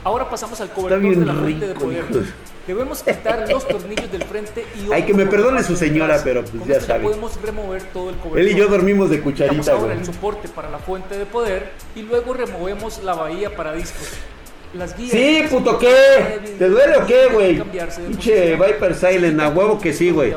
[0.05, 2.05] Ahora pasamos al cobertor de la fuente de poder.
[2.69, 6.67] Debemos quitar los tornillos del frente y Hay que me perdone su señora, pero pues
[6.67, 7.03] ya sabe.
[7.05, 8.41] podemos remover todo el cobertor.
[8.41, 12.03] Él y yo dormimos de cucharita, ahora el soporte para la fuente de poder y
[12.03, 14.11] luego removemos la bahía para discos.
[14.75, 15.13] Las guías.
[15.13, 16.41] Sí, puto, ¿qué?
[16.59, 17.63] ¿Te duele o qué, güey?
[18.07, 20.35] Pinche Viper Silent, a huevo que sí, güey.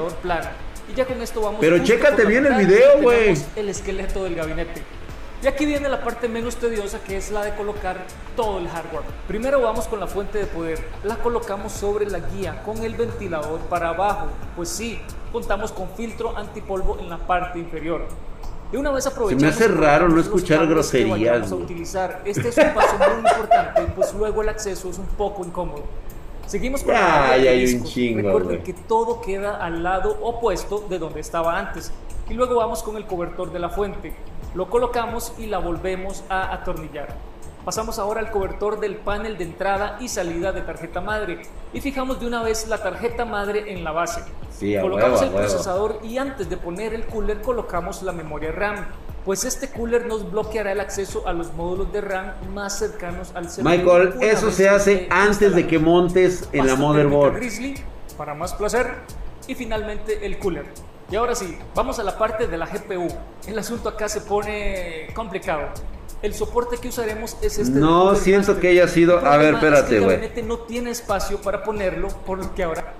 [0.89, 1.59] Y ya con esto vamos.
[1.59, 3.35] Pero chécate bien el video, güey.
[3.57, 4.81] El esqueleto del gabinete.
[5.43, 7.97] Y aquí viene la parte menos tediosa que es la de colocar
[8.35, 9.03] todo el hardware.
[9.27, 10.79] Primero vamos con la fuente de poder.
[11.03, 14.27] La colocamos sobre la guía con el ventilador para abajo.
[14.55, 15.01] Pues sí,
[15.31, 18.05] contamos con filtro antipolvo en la parte inferior.
[18.71, 19.41] De una vez aprovechamos.
[19.41, 21.41] Se me hace raro no escuchar groserías.
[21.41, 22.21] Vamos a utilizar.
[22.23, 25.83] Este es un paso muy importante, pues luego el acceso es un poco incómodo.
[26.45, 30.99] Seguimos con la ya hay un chingo, Recuerden que todo queda al lado opuesto de
[30.99, 31.91] donde estaba antes.
[32.29, 34.13] Y luego vamos con el cobertor de la fuente.
[34.53, 37.15] Lo colocamos y la volvemos a atornillar.
[37.63, 42.19] Pasamos ahora al cobertor del panel de entrada y salida de tarjeta madre y fijamos
[42.19, 44.23] de una vez la tarjeta madre en la base.
[44.81, 48.87] colocamos el procesador y antes de poner el cooler colocamos la memoria RAM,
[49.23, 53.45] pues este cooler nos bloqueará el acceso a los módulos de RAM más cercanos al
[53.47, 53.63] CPU.
[53.63, 57.35] Michael, eso se hace antes de que montes en la motherboard.
[57.35, 57.75] Grizzly,
[58.17, 58.95] para más placer.
[59.47, 60.65] Y finalmente el cooler.
[61.11, 63.09] Y ahora sí, vamos a la parte de la GPU.
[63.45, 65.67] El asunto acá se pone complicado.
[66.21, 67.77] El soporte que usaremos es este.
[67.77, 69.17] No siento que haya sido.
[69.19, 70.23] A ver, espérate, güey.
[70.23, 72.93] Es no tiene espacio para ponerlo, por lo que ahora.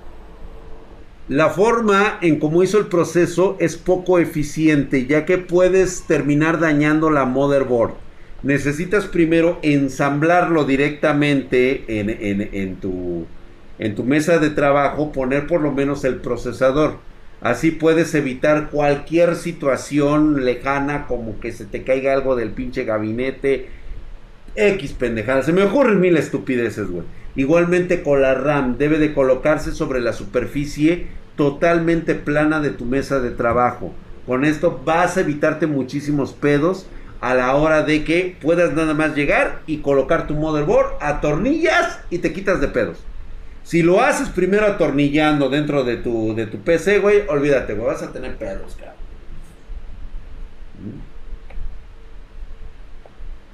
[1.28, 7.08] La forma en cómo hizo el proceso es poco eficiente, ya que puedes terminar dañando
[7.08, 7.94] la motherboard.
[8.42, 13.24] Necesitas primero ensamblarlo directamente en, en, tu,
[13.78, 16.98] en tu mesa de trabajo, poner por lo menos el procesador
[17.42, 23.68] Así puedes evitar cualquier situación lejana como que se te caiga algo del pinche gabinete.
[24.54, 25.42] X pendejada.
[25.42, 27.04] Se me ocurren mil estupideces, güey.
[27.34, 33.18] Igualmente con la RAM debe de colocarse sobre la superficie totalmente plana de tu mesa
[33.20, 33.92] de trabajo.
[34.26, 36.86] Con esto vas a evitarte muchísimos pedos
[37.20, 42.18] a la hora de que puedas nada más llegar y colocar tu motherboard, atornillas y
[42.18, 42.98] te quitas de pedos.
[43.62, 48.02] Si lo haces primero atornillando dentro de tu, de tu PC, güey, olvídate, güey, vas
[48.02, 48.92] a tener pedos, cabrón.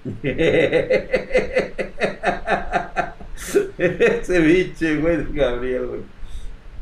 [3.78, 6.00] Ese biche, güey, Gabriel, güey.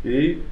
[0.02, 0.42] ¿Sí?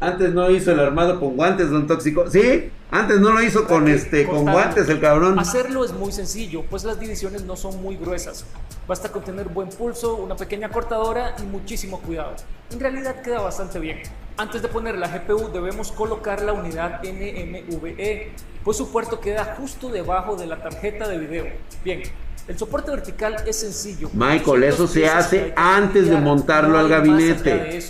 [0.00, 2.30] Antes no hizo el armado con guantes, don Tóxico.
[2.30, 5.38] Sí, antes no lo hizo con este con guantes el cabrón.
[5.38, 8.44] Hacerlo es muy sencillo, pues las divisiones no son muy gruesas.
[8.86, 12.36] Basta con tener buen pulso, una pequeña cortadora y muchísimo cuidado.
[12.70, 13.98] En realidad queda bastante bien.
[14.36, 18.30] Antes de poner la GPU debemos colocar la unidad NMVE,
[18.62, 21.46] pues su puerto queda justo debajo de la tarjeta de video.
[21.82, 22.02] Bien,
[22.46, 24.10] el soporte vertical es sencillo.
[24.14, 27.82] Michael, eso se hace antes de montarlo al gabinete.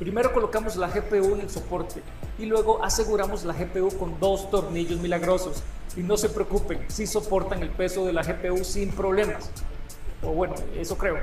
[0.00, 2.02] Primero colocamos la GPU en el soporte
[2.38, 5.62] y luego aseguramos la GPU con dos tornillos milagrosos.
[5.94, 9.50] Y no se preocupen, si soportan el peso de la GPU sin problemas.
[10.22, 11.18] O bueno, eso creo.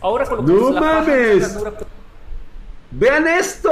[0.00, 1.56] Ahora colocamos ¡No la mames!
[2.90, 3.70] ¡Vean esto!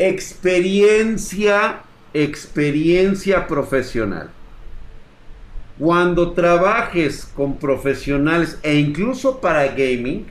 [0.00, 1.80] experiencia,
[2.14, 4.30] experiencia profesional.
[5.80, 10.26] Cuando trabajes con profesionales e incluso para gaming,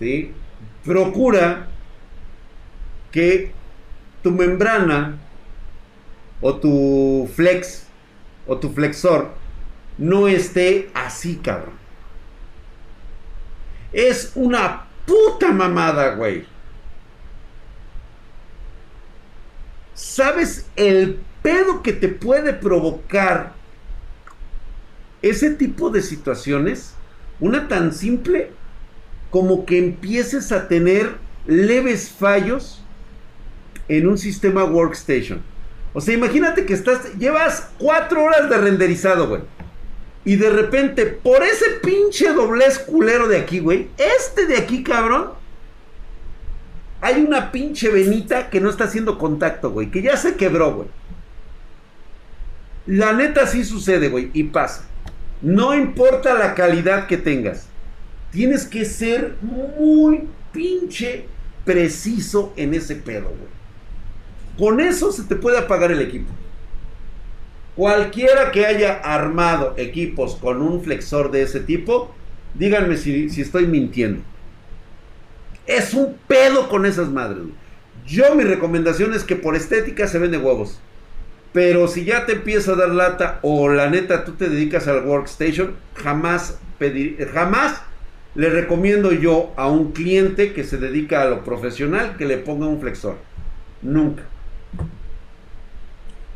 [0.00, 0.32] ¿sí?
[0.84, 1.68] procura
[3.12, 3.52] que
[4.20, 5.16] tu membrana
[6.40, 7.86] o tu flex
[8.48, 9.30] o tu flexor
[9.96, 11.74] no esté así, cabrón.
[13.92, 16.46] Es una puta mamada, güey.
[19.94, 23.59] ¿Sabes el pedo que te puede provocar
[25.22, 26.94] ese tipo de situaciones?
[27.40, 28.52] Una tan simple
[29.30, 31.16] como que empieces a tener
[31.46, 32.82] leves fallos
[33.88, 35.42] en un sistema workstation.
[35.92, 39.42] O sea, imagínate que estás, llevas cuatro horas de renderizado, güey.
[40.24, 45.30] Y de repente, por ese pinche doblez culero de aquí, güey, este de aquí, cabrón,
[47.00, 50.88] hay una pinche venita que no está haciendo contacto, güey, que ya se quebró, güey.
[52.86, 54.89] La neta sí sucede, güey, y pasa.
[55.42, 57.68] No importa la calidad que tengas,
[58.30, 61.26] tienes que ser muy pinche
[61.64, 63.32] preciso en ese pedo.
[64.58, 66.30] Con eso se te puede apagar el equipo.
[67.76, 72.14] Cualquiera que haya armado equipos con un flexor de ese tipo,
[72.54, 74.22] díganme si, estoy mintiendo.
[75.66, 77.44] Es un pedo con esas madres.
[78.06, 80.80] Yo mi recomendación es que por estética se vende huevos.
[81.52, 85.04] Pero si ya te empieza a dar lata o la neta tú te dedicas al
[85.04, 87.82] workstation, jamás pedir, jamás
[88.34, 92.66] le recomiendo yo a un cliente que se dedica a lo profesional que le ponga
[92.66, 93.16] un flexor.
[93.82, 94.22] Nunca.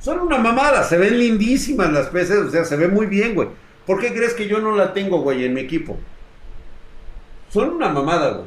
[0.00, 3.48] Son una mamada, se ven lindísimas las peces, o sea, se ve muy bien, güey.
[3.86, 5.96] ¿Por qué crees que yo no la tengo, güey, en mi equipo?
[7.50, 8.46] Son una mamada, güey.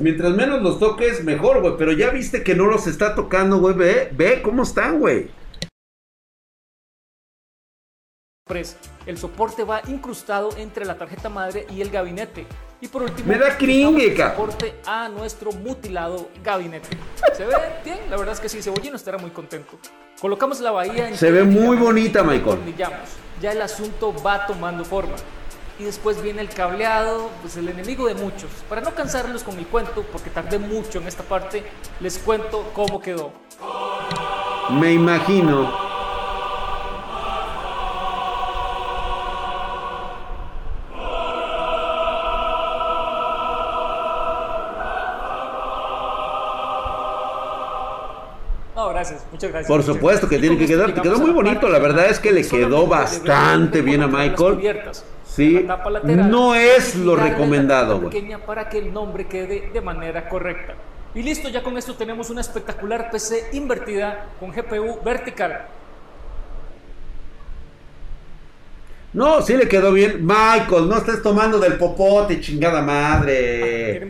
[0.00, 1.74] Mientras menos los toques, mejor, güey.
[1.76, 3.74] Pero ya viste que no los está tocando, güey.
[3.74, 5.30] Ve, ve cómo están, güey.
[9.06, 12.46] El soporte va incrustado entre la tarjeta madre y el gabinete.
[12.80, 16.88] Y por último, me da cringe, soporte a nuestro mutilado gabinete.
[17.32, 19.78] Se ve bien, la verdad es que sí, Cebollino estará muy contento.
[20.20, 22.58] Colocamos la bahía en Se ve muy bonita, Michael.
[23.40, 25.14] Ya el asunto va tomando forma.
[25.78, 28.50] Y después viene el cableado, pues el enemigo de muchos.
[28.68, 31.64] Para no cansarlos con mi cuento, porque tardé mucho en esta parte,
[32.00, 33.32] les cuento cómo quedó.
[34.70, 35.94] Me imagino
[49.32, 49.68] muchas gracias.
[49.68, 52.46] Por supuesto que tiene que quedar, te quedó muy bonito, la verdad es que le
[52.46, 54.58] quedó bastante bien a Michael.
[55.34, 55.66] Sí,
[56.06, 60.74] no es lo recomendado, Pequeña para que el nombre quede de manera correcta.
[61.12, 65.66] Y listo, ya con esto tenemos una espectacular PC invertida con GPU vertical.
[69.12, 70.24] No, sí le quedó bien.
[70.24, 74.08] Michael, no estés tomando del popote, chingada madre.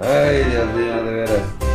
[0.00, 1.65] Ay, Dios mío, de veras.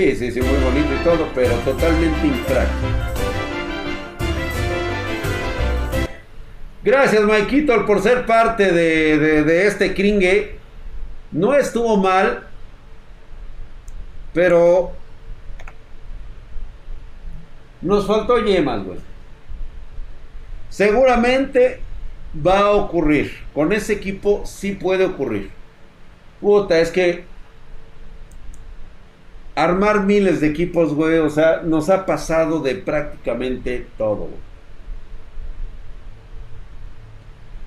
[0.00, 2.88] Sí, sí, sí, muy bonito y todo, pero totalmente impráctico.
[6.82, 10.52] Gracias, Maikito, por ser parte de, este cringe.
[11.30, 12.46] No estuvo mal,
[14.32, 14.92] pero
[17.82, 18.98] nos faltó yemas, güey.
[20.70, 21.82] Seguramente
[22.34, 23.36] va a ocurrir.
[23.52, 25.50] Con ese equipo sí puede ocurrir.
[26.40, 27.28] Puta, es que
[29.64, 34.28] armar miles de equipos, güey, o sea, nos ha pasado de prácticamente todo,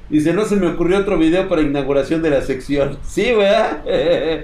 [0.10, 3.00] Dice, no se me ocurrió otro video para inauguración de la sección.
[3.04, 3.48] Sí, güey.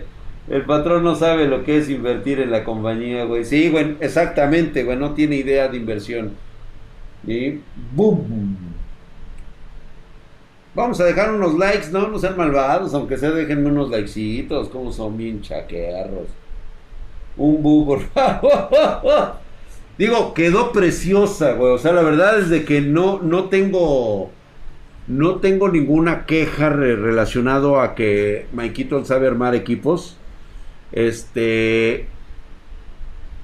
[0.50, 3.46] El patrón no sabe lo que es invertir en la compañía, güey.
[3.46, 4.98] Sí, güey, exactamente, güey.
[4.98, 6.32] No tiene idea de inversión.
[7.28, 7.60] Y
[7.94, 8.58] ¡boom!
[10.74, 12.08] Vamos a dejar unos likes, ¿no?
[12.08, 14.70] No sean malvados, aunque sea déjenme unos likecitos.
[14.70, 16.30] Como son bien chaquearros.
[17.40, 17.98] Un bu.
[19.98, 21.72] Digo, quedó preciosa, güey.
[21.72, 24.30] O sea, la verdad es de que no, no tengo.
[25.08, 30.18] No tengo ninguna queja relacionado a que Maikito sabe armar equipos.
[30.92, 32.08] Este.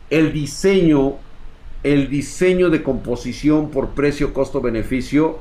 [0.10, 1.16] El diseño.
[1.84, 5.40] El diseño de composición por precio, costo, beneficio.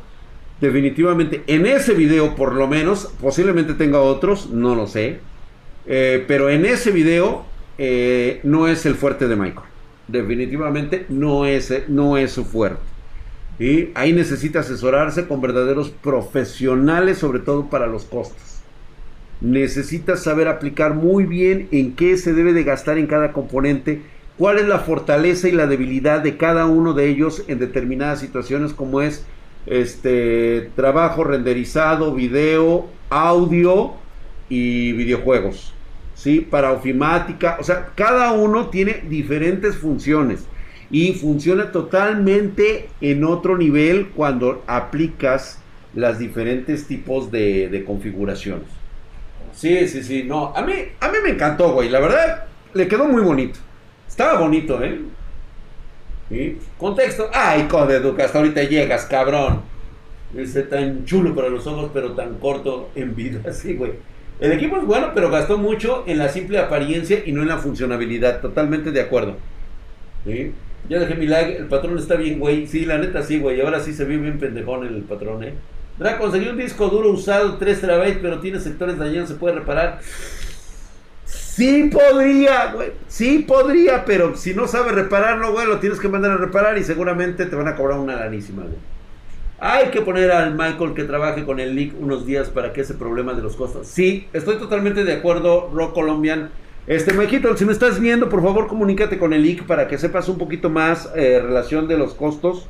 [0.61, 5.19] Definitivamente, en ese video, por lo menos, posiblemente tenga otros, no lo sé.
[5.87, 7.45] Eh, pero en ese video
[7.79, 9.67] eh, no es el fuerte de Michael.
[10.09, 12.81] Definitivamente no es, no es su fuerte.
[13.59, 18.61] Y ahí necesita asesorarse con verdaderos profesionales, sobre todo para los costos.
[19.41, 24.03] Necesita saber aplicar muy bien en qué se debe de gastar en cada componente,
[24.39, 28.73] cuál es la fortaleza y la debilidad de cada uno de ellos en determinadas situaciones
[28.73, 29.25] como es
[29.67, 33.93] este trabajo renderizado, video, audio
[34.49, 35.75] y videojuegos.
[36.25, 36.41] ¿Sí?
[36.41, 40.47] Para ofimática, o sea, cada uno tiene diferentes funciones
[40.91, 45.59] y funciona totalmente en otro nivel cuando aplicas
[45.95, 48.69] las diferentes tipos de, configuraciones.
[49.53, 53.05] Sí, sí, sí, no, a mí, a mí me encantó, güey, la verdad, le quedó
[53.07, 53.61] muy bonito.
[54.09, 55.03] Estaba bonito, ¿eh?
[56.79, 59.61] Contexto, ay, Code hasta ahorita llegas, cabrón.
[60.35, 64.14] Ese tan chulo para los ojos, pero tan corto en vida, sí, güey.
[64.41, 67.59] El equipo es bueno, pero gastó mucho en la simple apariencia y no en la
[67.59, 68.41] funcionabilidad.
[68.41, 69.37] Totalmente de acuerdo.
[70.89, 72.67] Ya dejé mi like, el patrón está bien, güey.
[72.67, 73.61] Sí, la neta sí, güey.
[73.61, 75.55] Ahora sí se vio bien pendejón el patrón, eh.
[75.99, 80.01] Dra, conseguí un disco duro usado, 3 terabytes, pero tiene sectores dañados, ¿se puede reparar?
[81.25, 82.91] Sí podría, güey.
[83.07, 86.83] Sí podría, pero si no sabe repararlo, güey, lo tienes que mandar a reparar y
[86.83, 88.94] seguramente te van a cobrar una lanísima, güey.
[89.59, 92.95] Hay que poner al Michael que trabaje con el leak unos días para que ese
[92.95, 93.87] problema de los costos.
[93.87, 96.51] Sí, estoy totalmente de acuerdo, Rock Colombian.
[96.87, 100.29] Este, Majito, si me estás viendo, por favor comunícate con el IC para que sepas
[100.29, 102.67] un poquito más eh, relación de los costos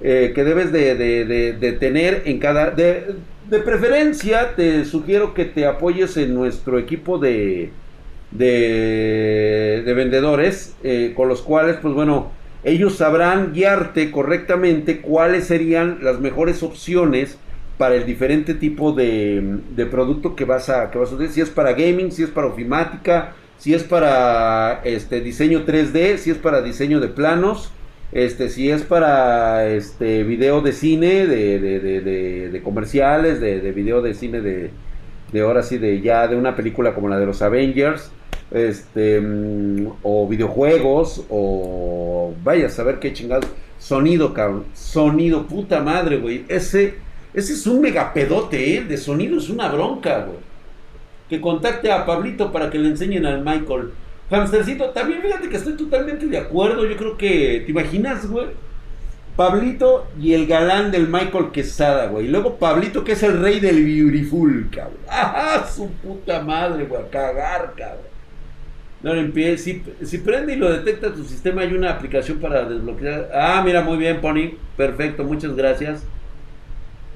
[0.00, 2.70] eh, que debes de, tener en cada...
[2.70, 3.14] De,
[3.64, 7.70] preferencia, te sugiero que te apoyes en nuestro equipo de,
[8.30, 12.32] de, vendedores, eh, con los cuales, pues bueno,
[12.64, 17.38] ellos sabrán guiarte correctamente cuáles serían las mejores opciones
[17.78, 21.40] para el diferente tipo de, de producto que vas a que vas a hacer, si
[21.40, 26.36] es para gaming, si es para ofimática, si es para este diseño 3D, si es
[26.36, 27.72] para diseño de planos,
[28.12, 34.14] este, si es para este video de cine, de, de, de, comerciales, de, video de
[34.14, 34.70] cine de,
[35.32, 38.10] de ahora sí, de ya de una película como la de los Avengers,
[38.54, 43.46] este, mm, o videojuegos, o vaya a saber qué chingados,
[43.78, 46.94] sonido, cabrón, sonido, puta madre, güey, ese,
[47.34, 48.84] ese es un megapedote, ¿eh?
[48.84, 50.52] de sonido es una bronca, güey
[51.32, 53.92] que contacte a Pablito para que le enseñen al Michael.
[54.30, 56.84] Hamstercito, también fíjate que estoy totalmente de acuerdo.
[56.84, 58.48] Yo creo que, ¿te imaginas, güey?
[59.34, 62.26] Pablito y el galán del Michael Quesada, güey.
[62.26, 64.98] Y luego Pablito, que es el rey del Beautiful, cabrón.
[65.08, 67.00] ¡Ah, su puta madre, güey!
[67.00, 68.11] A cagar, cabrón.
[69.56, 73.30] Si, si prende y lo detecta tu sistema, hay una aplicación para desbloquear.
[73.34, 74.52] Ah, mira, muy bien, Pony.
[74.76, 76.04] Perfecto, muchas gracias.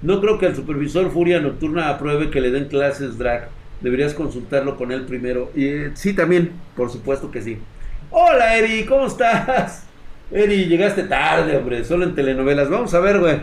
[0.02, 3.48] No creo que el supervisor Furia Nocturna apruebe que le den clases drag.
[3.80, 5.52] Deberías consultarlo con él primero.
[5.54, 7.58] Y eh, sí, también, por supuesto que sí.
[8.10, 9.84] Hola, Eri, ¿cómo estás?
[10.32, 12.68] Eri, llegaste tarde, hombre, solo en telenovelas.
[12.68, 13.36] Vamos a ver, güey.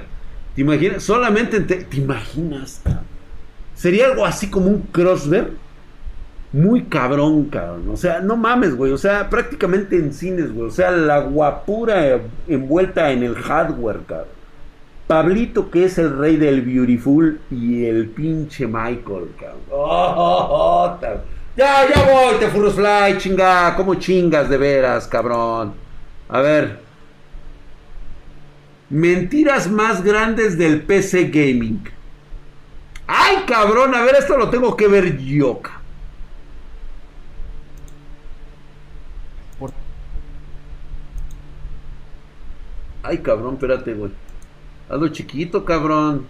[0.55, 1.03] ¿Te imaginas?
[1.03, 1.67] Solamente en...
[1.67, 2.81] ¿Te imaginas?
[3.73, 5.51] Sería algo así como un crossover.
[6.53, 7.89] Muy cabrón, cabrón.
[7.91, 8.91] O sea, no mames, güey.
[8.91, 10.67] O sea, prácticamente en cines, güey.
[10.67, 14.27] O sea, la guapura envuelta en el hardware, cabrón.
[15.07, 19.61] Pablito, que es el rey del Beautiful, y el pinche Michael, cabrón.
[19.71, 20.97] Oh,
[21.55, 23.75] ya, ya voy, te furros fly, chinga.
[23.75, 25.73] ¿Cómo chingas de veras, cabrón?
[26.29, 26.79] A ver.
[28.89, 31.83] Mentiras más grandes del PC Gaming.
[33.07, 35.59] Ay, cabrón, a ver, esto lo tengo que ver yo,
[43.03, 44.11] Ay, cabrón, espérate, güey.
[44.89, 46.25] Hazlo chiquito, cabrón.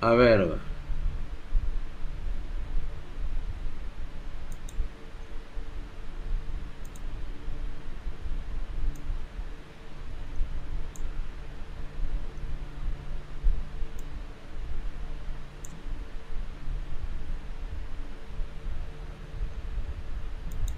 [0.00, 0.58] A ver,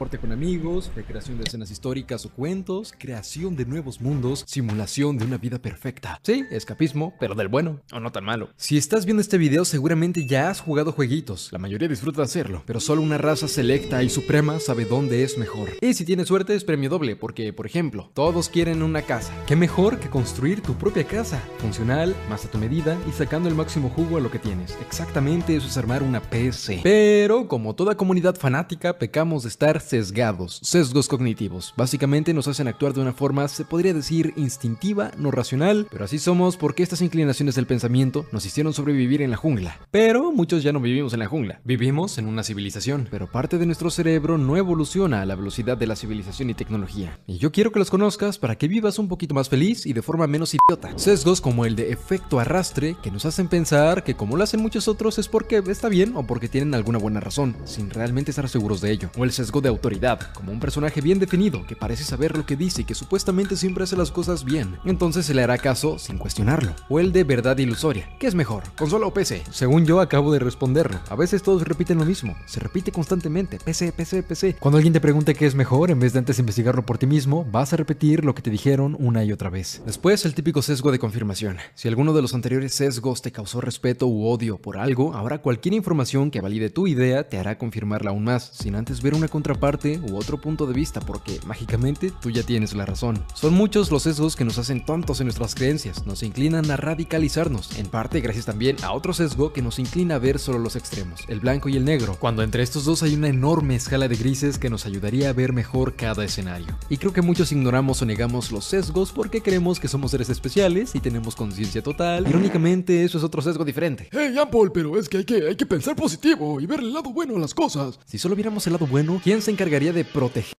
[0.04, 5.38] con amigos, recreación de escenas históricas o cuentos, creación de nuevos mundos, simulación de una
[5.38, 6.20] vida perfecta.
[6.22, 8.50] Sí, escapismo, pero del bueno, o no tan malo.
[8.56, 12.80] Si estás viendo este video seguramente ya has jugado jueguitos, la mayoría disfruta hacerlo, pero
[12.80, 15.70] solo una raza selecta y suprema sabe dónde es mejor.
[15.80, 19.32] Y si tienes suerte es premio doble, porque por ejemplo, todos quieren una casa.
[19.46, 21.42] ¿Qué mejor que construir tu propia casa?
[21.58, 24.76] Funcional, más a tu medida y sacando el máximo jugo a lo que tienes.
[24.86, 26.80] Exactamente eso es armar una PC.
[26.82, 31.72] Pero como toda comunidad fanática, pecamos de estar sesgados, sesgos cognitivos.
[31.76, 36.18] Básicamente nos hacen actuar de una forma, se podría decir, instintiva, no racional, pero así
[36.18, 39.78] somos porque estas inclinaciones del pensamiento nos hicieron sobrevivir en la jungla.
[39.92, 43.66] Pero muchos ya no vivimos en la jungla, vivimos en una civilización, pero parte de
[43.66, 47.20] nuestro cerebro no evoluciona a la velocidad de la civilización y tecnología.
[47.28, 50.02] Y yo quiero que los conozcas para que vivas un poquito más feliz y de
[50.02, 50.90] forma menos idiota.
[50.98, 54.88] Sesgos como el de efecto arrastre que nos hacen pensar que como lo hacen muchos
[54.88, 58.80] otros es porque está bien o porque tienen alguna buena razón, sin realmente estar seguros
[58.80, 59.10] de ello.
[59.16, 62.56] O el sesgo de autoridad, como un personaje bien definido que parece saber lo que
[62.56, 64.76] dice y que supuestamente siempre hace las cosas bien.
[64.84, 66.74] Entonces se le hará caso sin cuestionarlo.
[66.88, 68.08] O el de verdad ilusoria.
[68.18, 68.62] ¿Qué es mejor?
[68.76, 69.42] ¿Consola o PC?
[69.50, 70.98] Según yo acabo de responderlo.
[71.08, 72.36] A veces todos repiten lo mismo.
[72.46, 73.58] Se repite constantemente.
[73.58, 74.56] PC, PC, PC.
[74.60, 77.44] Cuando alguien te pregunte qué es mejor, en vez de antes investigarlo por ti mismo,
[77.50, 79.82] vas a repetir lo que te dijeron una y otra vez.
[79.84, 81.58] Después, el típico sesgo de confirmación.
[81.74, 85.74] Si alguno de los anteriores sesgos te causó respeto u odio por algo, ahora cualquier
[85.74, 89.63] información que valide tu idea te hará confirmarla aún más, sin antes ver una contraparte
[89.64, 93.24] u otro punto de vista, porque mágicamente tú ya tienes la razón.
[93.32, 97.78] Son muchos los sesgos que nos hacen tontos en nuestras creencias, nos inclinan a radicalizarnos,
[97.78, 101.22] en parte gracias también a otro sesgo que nos inclina a ver solo los extremos,
[101.28, 104.58] el blanco y el negro, cuando entre estos dos hay una enorme escala de grises
[104.58, 106.78] que nos ayudaría a ver mejor cada escenario.
[106.90, 110.94] Y creo que muchos ignoramos o negamos los sesgos porque creemos que somos seres especiales
[110.94, 112.28] y tenemos conciencia total.
[112.28, 114.10] Irónicamente, eso es otro sesgo diferente.
[114.12, 117.12] Hey, Paul, pero es que hay, que hay que pensar positivo y ver el lado
[117.12, 117.98] bueno de las cosas.
[118.04, 120.54] Si solo viéramos el lado bueno, ¿quién se encargaría de proteger?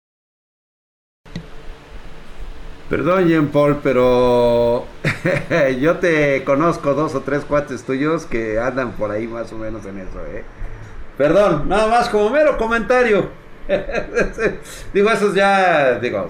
[2.88, 4.86] Perdón, Jean Paul, pero
[5.80, 9.84] yo te conozco dos o tres cuates tuyos que andan por ahí más o menos
[9.86, 10.44] en eso, ¿eh?
[11.18, 13.28] Perdón, nada más como mero comentario.
[14.94, 16.28] digo, esos ya, digo,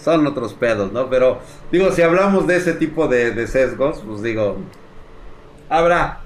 [0.00, 1.10] son otros pedos, ¿no?
[1.10, 1.40] Pero,
[1.72, 4.58] digo, si hablamos de ese tipo de, sesgos, pues digo,
[5.68, 6.20] habrá,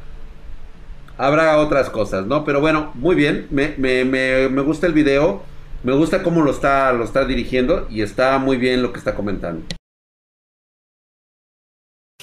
[1.17, 2.45] habrá otras cosas, ¿no?
[2.45, 5.41] Pero bueno, muy bien, me, me, me, me gusta el video.
[5.83, 9.15] Me gusta cómo lo está, lo está dirigiendo y está muy bien lo que está
[9.15, 9.65] comentando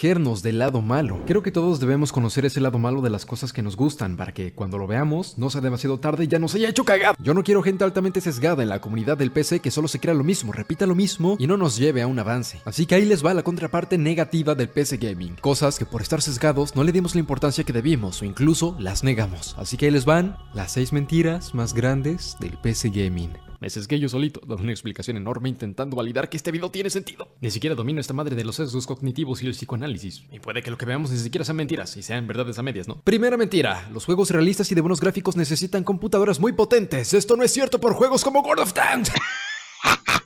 [0.03, 1.21] del lado malo.
[1.25, 4.33] Creo que todos debemos conocer ese lado malo de las cosas que nos gustan para
[4.33, 7.15] que cuando lo veamos no sea demasiado tarde y ya nos haya hecho cagar.
[7.19, 10.13] Yo no quiero gente altamente sesgada en la comunidad del PC que solo se crea
[10.13, 12.59] lo mismo, repita lo mismo y no nos lleve a un avance.
[12.65, 15.37] Así que ahí les va la contraparte negativa del PC Gaming.
[15.39, 19.05] Cosas que por estar sesgados no le dimos la importancia que debimos o incluso las
[19.05, 19.55] negamos.
[19.57, 23.31] Así que ahí les van las 6 mentiras más grandes del PC Gaming.
[23.63, 27.29] Me que yo solito, dando una explicación enorme intentando validar que este video tiene sentido.
[27.39, 29.82] Ni siquiera domino esta madre de los sesgos cognitivos y el psicoanálisis.
[30.31, 32.87] Y puede que lo que veamos ni siquiera sean mentiras y sean verdades a medias,
[32.87, 33.01] ¿no?
[33.01, 33.87] Primera mentira.
[33.91, 37.13] Los juegos realistas y de buenos gráficos necesitan computadoras muy potentes.
[37.13, 39.11] Esto no es cierto por juegos como World of Tanks.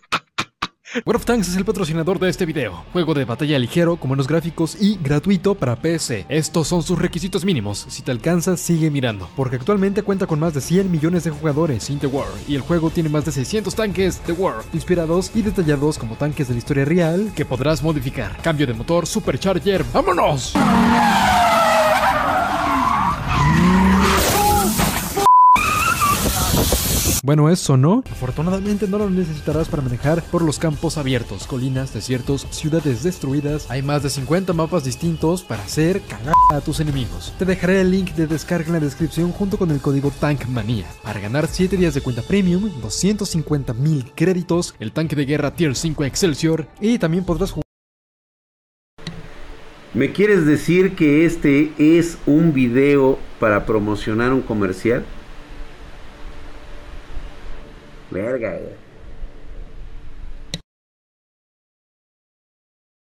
[1.05, 2.85] World of Tanks es el patrocinador de este video.
[2.93, 6.25] Juego de batalla ligero, con buenos gráficos y gratuito para PC.
[6.29, 7.85] Estos son sus requisitos mínimos.
[7.89, 9.29] Si te alcanza, sigue mirando.
[9.35, 12.29] Porque actualmente cuenta con más de 100 millones de jugadores in The War.
[12.47, 16.47] Y el juego tiene más de 600 tanques The War, inspirados y detallados como tanques
[16.47, 18.37] de la historia real que podrás modificar.
[18.41, 19.83] Cambio de motor, supercharger.
[19.93, 20.53] ¡Vámonos!
[27.27, 28.05] Bueno, eso no.
[28.09, 33.69] Afortunadamente no lo necesitarás para manejar por los campos abiertos, colinas, desiertos, ciudades destruidas.
[33.69, 37.33] Hay más de 50 mapas distintos para hacer cagar a tus enemigos.
[37.37, 41.19] Te dejaré el link de descarga en la descripción junto con el código TANKMANIA para
[41.19, 46.05] ganar 7 días de cuenta premium, 250 mil créditos, el tanque de guerra Tier 5
[46.05, 47.65] Excelsior y también podrás jugar.
[49.93, 55.03] ¿Me quieres decir que este es un video para promocionar un comercial?
[58.11, 58.79] Verga,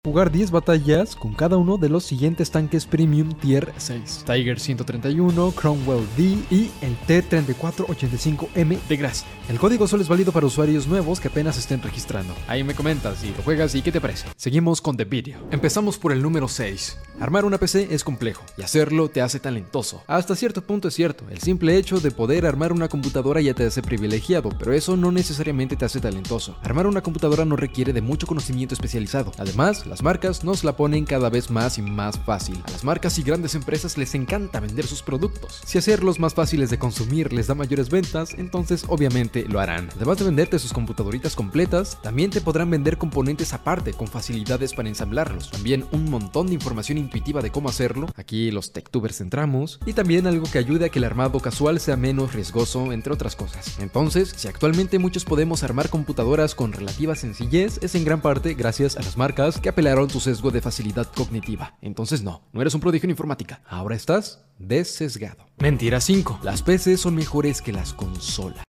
[0.05, 4.23] jugar 10 batallas con cada uno de los siguientes tanques Premium Tier 6.
[4.25, 9.27] Tiger 131, Cromwell D y el T3485M de gracia.
[9.49, 12.33] El código solo es válido para usuarios nuevos que apenas estén registrando.
[12.47, 14.27] Ahí me comentas si lo juegas y qué te parece.
[14.37, 15.37] Seguimos con The Video.
[15.51, 16.97] Empezamos por el número 6.
[17.19, 20.01] Armar una PC es complejo y hacerlo te hace talentoso.
[20.07, 23.65] Hasta cierto punto es cierto, el simple hecho de poder armar una computadora ya te
[23.65, 26.55] hace privilegiado, pero eso no necesariamente te hace talentoso.
[26.63, 29.33] Armar una computadora no requiere de mucho conocimiento especializado.
[29.37, 32.61] Además, las marcas nos la ponen cada vez más y más fácil.
[32.65, 35.61] A las marcas y grandes empresas les encanta vender sus productos.
[35.65, 39.89] Si hacerlos más fáciles de consumir les da mayores ventas, entonces obviamente lo harán.
[39.95, 44.89] Además de venderte sus computadoritas completas, también te podrán vender componentes aparte con facilidades para
[44.89, 45.49] ensamblarlos.
[45.49, 48.07] También un montón de información intuitiva de cómo hacerlo.
[48.15, 49.79] Aquí los techtubers entramos.
[49.85, 53.35] Y también algo que ayude a que el armado casual sea menos riesgoso, entre otras
[53.35, 53.79] cosas.
[53.79, 58.97] Entonces, si actualmente muchos podemos armar computadoras con relativa sencillez, es en gran parte gracias
[58.97, 61.77] a las marcas que apelan tu sesgo de facilidad cognitiva.
[61.81, 63.61] Entonces no, no eres un prodigio en informática.
[63.67, 65.45] Ahora estás desesgado.
[65.57, 66.41] Mentira 5.
[66.43, 68.63] Las PCs son mejores que las consolas.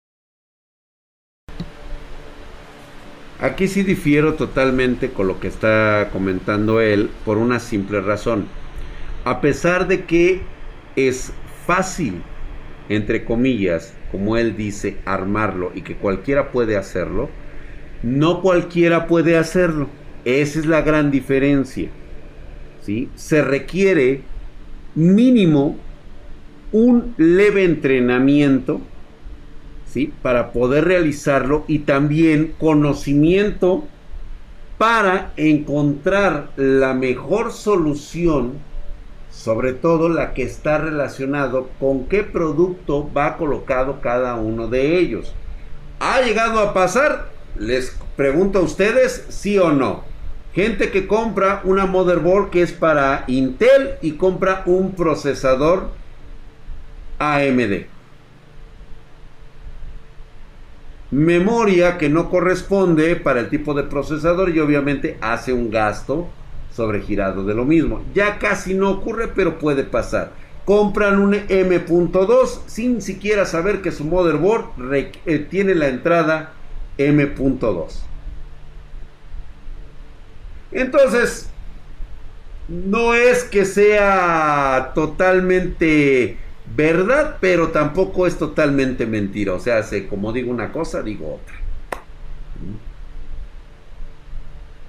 [3.39, 8.49] Aquí sí difiero totalmente con lo que está comentando él por una simple razón.
[9.25, 10.43] A pesar de que
[10.97, 11.33] es
[11.67, 12.23] fácil,
[12.89, 17.29] entre comillas, como él dice, armarlo y que cualquiera puede hacerlo,
[18.03, 19.89] no cualquiera puede hacerlo.
[20.27, 21.89] Esa es la gran diferencia.
[22.83, 23.09] ¿sí?
[23.15, 24.23] Se requiere
[24.97, 25.77] mínimo
[26.73, 28.81] un leve entrenamiento
[29.87, 30.13] ¿sí?
[30.23, 33.85] para poder realizarlo y también conocimiento
[34.79, 38.55] para encontrar la mejor solución,
[39.31, 45.37] sobre todo la que está relacionado con qué producto va colocado cada uno de ellos.
[46.01, 47.31] ¿Ha llegado a pasar?
[47.57, 50.16] Les pregunto a ustedes, sí o no.
[50.57, 55.91] Gente que compra una motherboard que es para Intel y compra un procesador
[57.19, 57.85] AMD.
[61.11, 66.27] Memoria que no corresponde para el tipo de procesador y obviamente hace un gasto
[66.73, 68.03] sobregirado de lo mismo.
[68.15, 70.33] Ya casi no ocurre, pero puede pasar.
[70.65, 76.55] Compran un M.2 sin siquiera saber que su motherboard eh, tiene la entrada
[76.97, 78.06] M.2.
[80.73, 81.49] Entonces,
[82.69, 86.37] no es que sea totalmente
[86.75, 89.55] verdad, pero tampoco es totalmente mentira.
[89.55, 91.57] O sea, como digo una cosa, digo otra.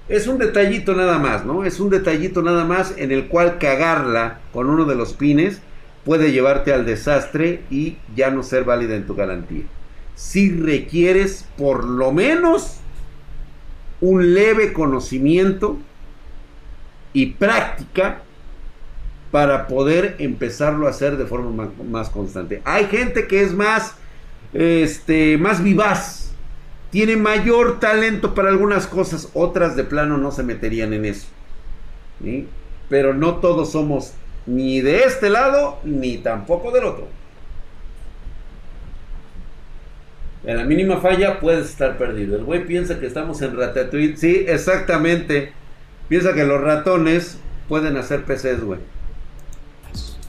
[0.08, 1.64] Es un detallito nada más, ¿no?
[1.64, 5.60] Es un detallito nada más en el cual cagarla con uno de los pines
[6.04, 9.64] puede llevarte al desastre y ya no ser válida en tu garantía
[10.18, 12.77] si requieres por lo menos
[14.00, 15.78] un leve conocimiento
[17.12, 18.22] y práctica
[19.30, 22.62] para poder empezarlo a hacer de forma más, constante.
[22.64, 23.94] Hay gente que es más,
[24.52, 26.32] este, más vivaz,
[26.90, 31.26] tiene mayor talento para algunas cosas, otras de plano no se meterían en eso.
[32.88, 34.14] Pero no todos somos
[34.46, 37.06] ni de este lado ni tampoco del otro.
[40.48, 42.34] En la mínima falla puedes estar perdido.
[42.34, 44.16] El güey piensa que estamos en Ratatouille.
[44.16, 45.52] Sí, exactamente.
[46.08, 47.38] Piensa que los ratones
[47.68, 48.80] pueden hacer PCs, güey.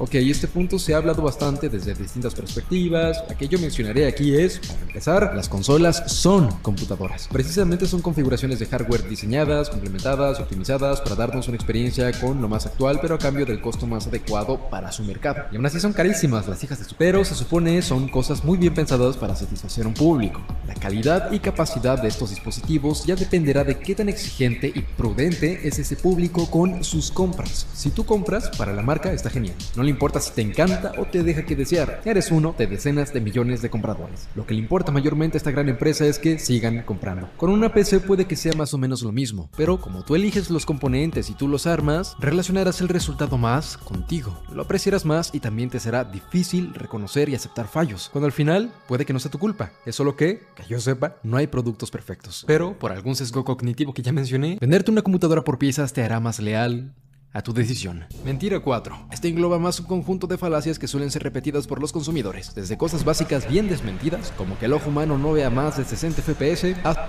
[0.02, 3.22] Ok, este punto se ha hablado bastante desde distintas perspectivas.
[3.28, 7.28] La que yo mencionaré aquí es, para empezar, las consolas son computadoras.
[7.30, 12.66] Precisamente son configuraciones de hardware diseñadas, complementadas, optimizadas para darnos una experiencia con lo más
[12.66, 15.44] actual, pero a cambio del costo más adecuado para su mercado.
[15.52, 16.96] Y aún así son carísimas las hijas de su...
[16.96, 20.42] Pero se supone son cosas muy bien pensadas para satisfacer un público.
[20.66, 25.68] La calidad y capacidad de estos dispositivos ya dependerá de qué tan exigente y prudente
[25.68, 27.68] es ese público con sus compras.
[27.74, 29.56] Si tú compras, para la marca está genial.
[29.90, 32.02] Importa si te encanta o te deja que desear.
[32.06, 34.28] Eres uno de decenas de millones de compradores.
[34.36, 37.30] Lo que le importa mayormente a esta gran empresa es que sigan comprando.
[37.38, 40.50] Con una PC puede que sea más o menos lo mismo, pero como tú eliges
[40.50, 44.42] los componentes y tú los armas, relacionarás el resultado más contigo.
[44.54, 48.72] Lo apreciarás más y también te será difícil reconocer y aceptar fallos, cuando al final
[48.88, 49.72] puede que no sea tu culpa.
[49.86, 52.44] Es solo que, que yo sepa, no hay productos perfectos.
[52.48, 56.20] Pero por algún sesgo cognitivo que ya mencioné, venderte una computadora por piezas te hará
[56.20, 56.94] más leal,
[57.34, 58.06] a tu decisión.
[58.26, 59.08] Mentira 4.
[59.12, 62.78] Este engloba más un conjunto de falacias que suelen ser repetidas por los consumidores, desde
[62.78, 66.76] cosas básicas bien desmentidas, como que el ojo humano no vea más de 60 FPS,
[66.84, 67.08] a...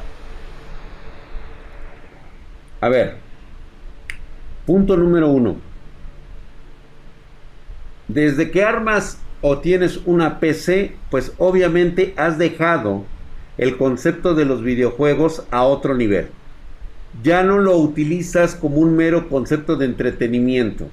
[2.82, 3.18] A ver,
[4.66, 5.56] punto número uno.
[8.08, 13.04] Desde que armas o tienes una PC, pues obviamente has dejado
[13.58, 16.30] el concepto de los videojuegos a otro nivel
[17.22, 20.88] ya no lo utilizas como un mero concepto de entretenimiento,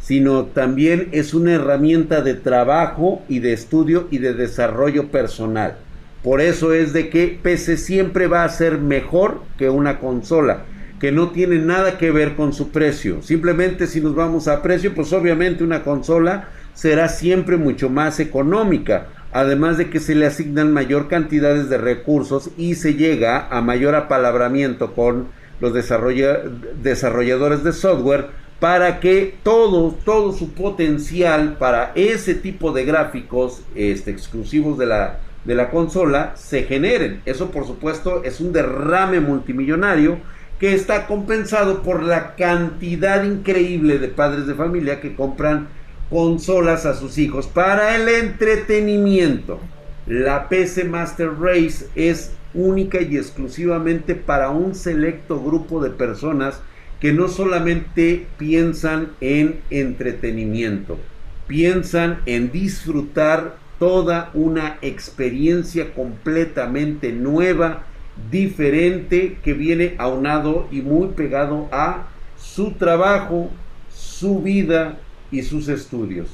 [0.00, 5.76] sino también es una herramienta de trabajo y de estudio y de desarrollo personal.
[6.22, 10.64] Por eso es de que PC siempre va a ser mejor que una consola,
[11.00, 13.22] que no tiene nada que ver con su precio.
[13.22, 19.08] Simplemente si nos vamos a precio, pues obviamente una consola será siempre mucho más económica
[19.36, 23.94] además de que se le asignan mayor cantidades de recursos y se llega a mayor
[23.94, 25.28] apalabramiento con
[25.60, 28.28] los desarrolladores de software
[28.60, 35.18] para que todo, todo su potencial para ese tipo de gráficos este, exclusivos de la,
[35.44, 37.20] de la consola se generen.
[37.26, 40.18] Eso por supuesto es un derrame multimillonario
[40.58, 45.68] que está compensado por la cantidad increíble de padres de familia que compran
[46.10, 49.60] consolas a sus hijos para el entretenimiento.
[50.06, 56.60] La PC Master Race es única y exclusivamente para un selecto grupo de personas
[57.00, 60.98] que no solamente piensan en entretenimiento,
[61.46, 67.82] piensan en disfrutar toda una experiencia completamente nueva
[68.30, 73.50] diferente que viene aunado y muy pegado a su trabajo,
[73.90, 74.98] su vida
[75.38, 76.28] y sus estudios.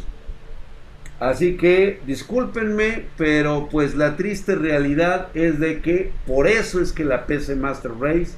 [1.19, 7.05] Así que discúlpenme, pero pues la triste realidad es de que por eso es que
[7.05, 8.33] la PC Master Race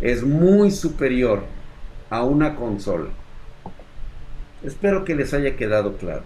[0.00, 1.44] es muy superior
[2.08, 3.10] a una consola.
[4.64, 6.22] Espero que les haya quedado claro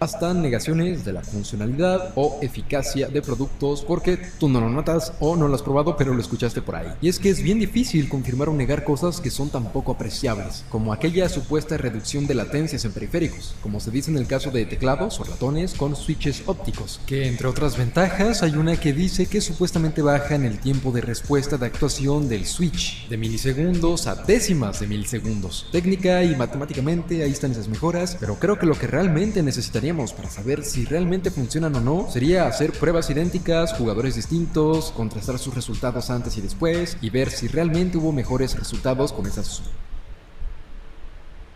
[0.00, 5.36] hasta negaciones de la funcionalidad o eficacia de productos porque tú no lo notas o
[5.36, 6.88] no lo has probado pero lo escuchaste por ahí.
[7.00, 10.64] Y es que es bien difícil confirmar o negar cosas que son tan poco apreciables,
[10.68, 14.66] como aquella supuesta reducción de latencias en periféricos, como se dice en el caso de
[14.66, 19.40] teclados o ratones con switches ópticos, que entre otras ventajas hay una que dice que
[19.40, 24.80] supuestamente baja en el tiempo de respuesta de actuación del switch, de milisegundos a décimas
[24.80, 25.66] de milisegundos.
[25.72, 30.30] Técnica y matemáticamente ahí están esas mejoras, pero creo que lo que realmente necesitaría para
[30.30, 36.08] saber si realmente funcionan o no sería hacer pruebas idénticas, jugadores distintos, contrastar sus resultados
[36.08, 39.62] antes y después y ver si realmente hubo mejores resultados con esas.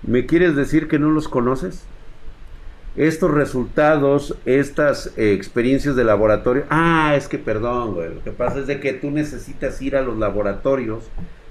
[0.03, 1.85] ¿Me quieres decir que no los conoces?
[2.97, 6.65] Estos resultados, estas eh, experiencias de laboratorio.
[6.69, 8.15] Ah, es que perdón, güey.
[8.15, 11.05] Lo que pasa es de que tú necesitas ir a los laboratorios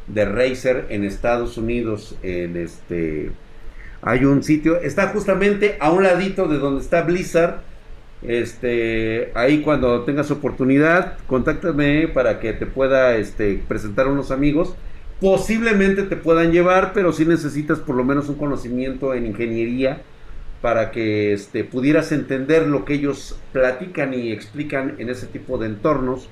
[0.06, 3.32] de Razer en Estados Unidos, en este
[4.02, 7.62] hay un sitio, está justamente a un ladito de donde está Blizzard.
[8.22, 14.76] Este, ahí cuando tengas oportunidad, contáctame para que te pueda este, presentar unos amigos.
[15.20, 20.02] Posiblemente te puedan llevar, pero si necesitas por lo menos un conocimiento en ingeniería
[20.62, 25.68] para que este, pudieras entender lo que ellos platican y explican en ese tipo de
[25.68, 26.30] entornos,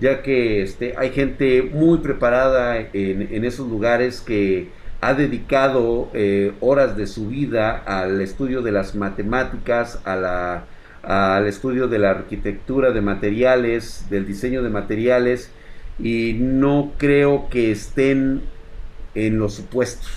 [0.00, 4.68] ya que este, hay gente muy preparada en esos lugares que
[5.04, 11.98] ha dedicado eh, horas de su vida al estudio de las matemáticas, al estudio de
[11.98, 15.50] la arquitectura de materiales, del diseño de materiales,
[15.98, 18.44] y no creo que estén
[19.14, 20.08] en los supuestos.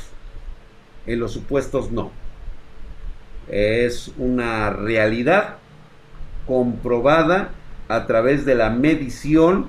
[1.05, 2.11] En los supuestos no.
[3.49, 5.57] Es una realidad
[6.45, 7.49] comprobada
[7.89, 9.67] a través de la medición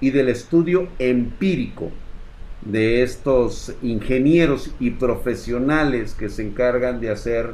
[0.00, 1.92] y del estudio empírico
[2.70, 7.50] de estos ingenieros y profesionales que se encargan de hacer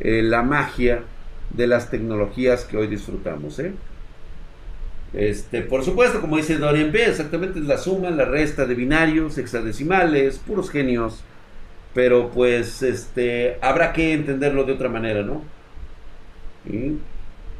[0.00, 1.02] eh, la magia
[1.50, 3.58] de las tecnologías que hoy disfrutamos.
[3.58, 3.72] ¿eh?
[5.12, 9.36] Este, por supuesto, como dice Dorian B, exactamente es la suma, la resta de binarios,
[9.36, 11.22] hexadecimales, puros genios.
[11.92, 15.42] Pero pues este, habrá que entenderlo de otra manera, ¿no?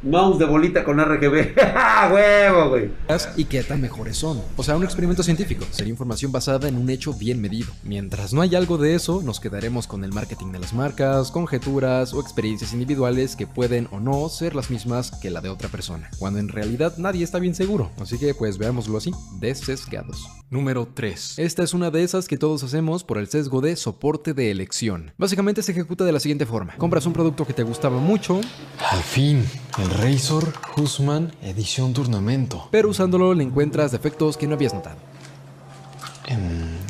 [0.03, 1.55] Mouse de bolita con RGB.
[2.13, 2.91] ¡Huevo, güey!
[3.37, 4.41] Y qué tan mejores son.
[4.57, 5.65] O sea, un experimento científico.
[5.71, 7.71] Sería información basada en un hecho bien medido.
[7.83, 12.13] Mientras no hay algo de eso, nos quedaremos con el marketing de las marcas, conjeturas
[12.13, 16.09] o experiencias individuales que pueden o no ser las mismas que la de otra persona.
[16.19, 17.91] Cuando en realidad nadie está bien seguro.
[17.99, 20.27] Así que pues veámoslo así, desesgados.
[20.49, 21.39] Número 3.
[21.39, 25.13] Esta es una de esas que todos hacemos por el sesgo de soporte de elección.
[25.17, 26.75] Básicamente se ejecuta de la siguiente forma.
[26.77, 28.41] Compras un producto que te gustaba mucho.
[28.89, 29.45] Al fin,
[29.77, 32.67] el Razor Husman Edición Turnamento.
[32.71, 34.97] Pero usándolo le encuentras defectos que no habías notado.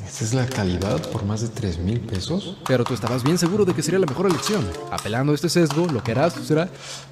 [0.06, 2.58] ¿Esta es la calidad por más de 3 mil pesos?
[2.68, 4.64] Pero tú estabas bien seguro de que sería la mejor elección.
[4.92, 6.70] Apelando a este sesgo, lo que harás será...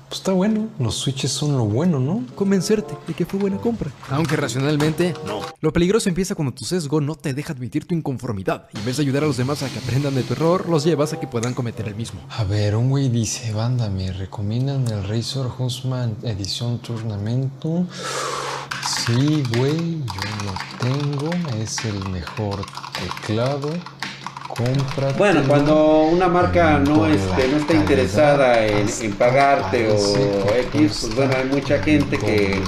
[0.10, 2.26] Pues está bueno, los switches son lo bueno, ¿no?
[2.34, 3.91] Convencerte de que fue buena compra.
[4.10, 5.41] Aunque racionalmente, no.
[5.62, 8.70] Lo peligroso empieza cuando tu sesgo no te deja admitir tu inconformidad.
[8.74, 10.84] Y en vez de ayudar a los demás a que aprendan de tu error, los
[10.84, 12.22] llevas a que puedan cometer el mismo.
[12.30, 17.86] A ver, un güey dice, banda, me recomiendan el Razor Husman Edición Turnamento.
[19.05, 22.66] Sí, güey, yo lo tengo, es el mejor
[22.99, 23.70] teclado.
[25.17, 31.15] Bueno, cuando una marca no, este, no está interesada en, en pagarte o X, pues
[31.15, 32.61] bueno, hay mucha gente que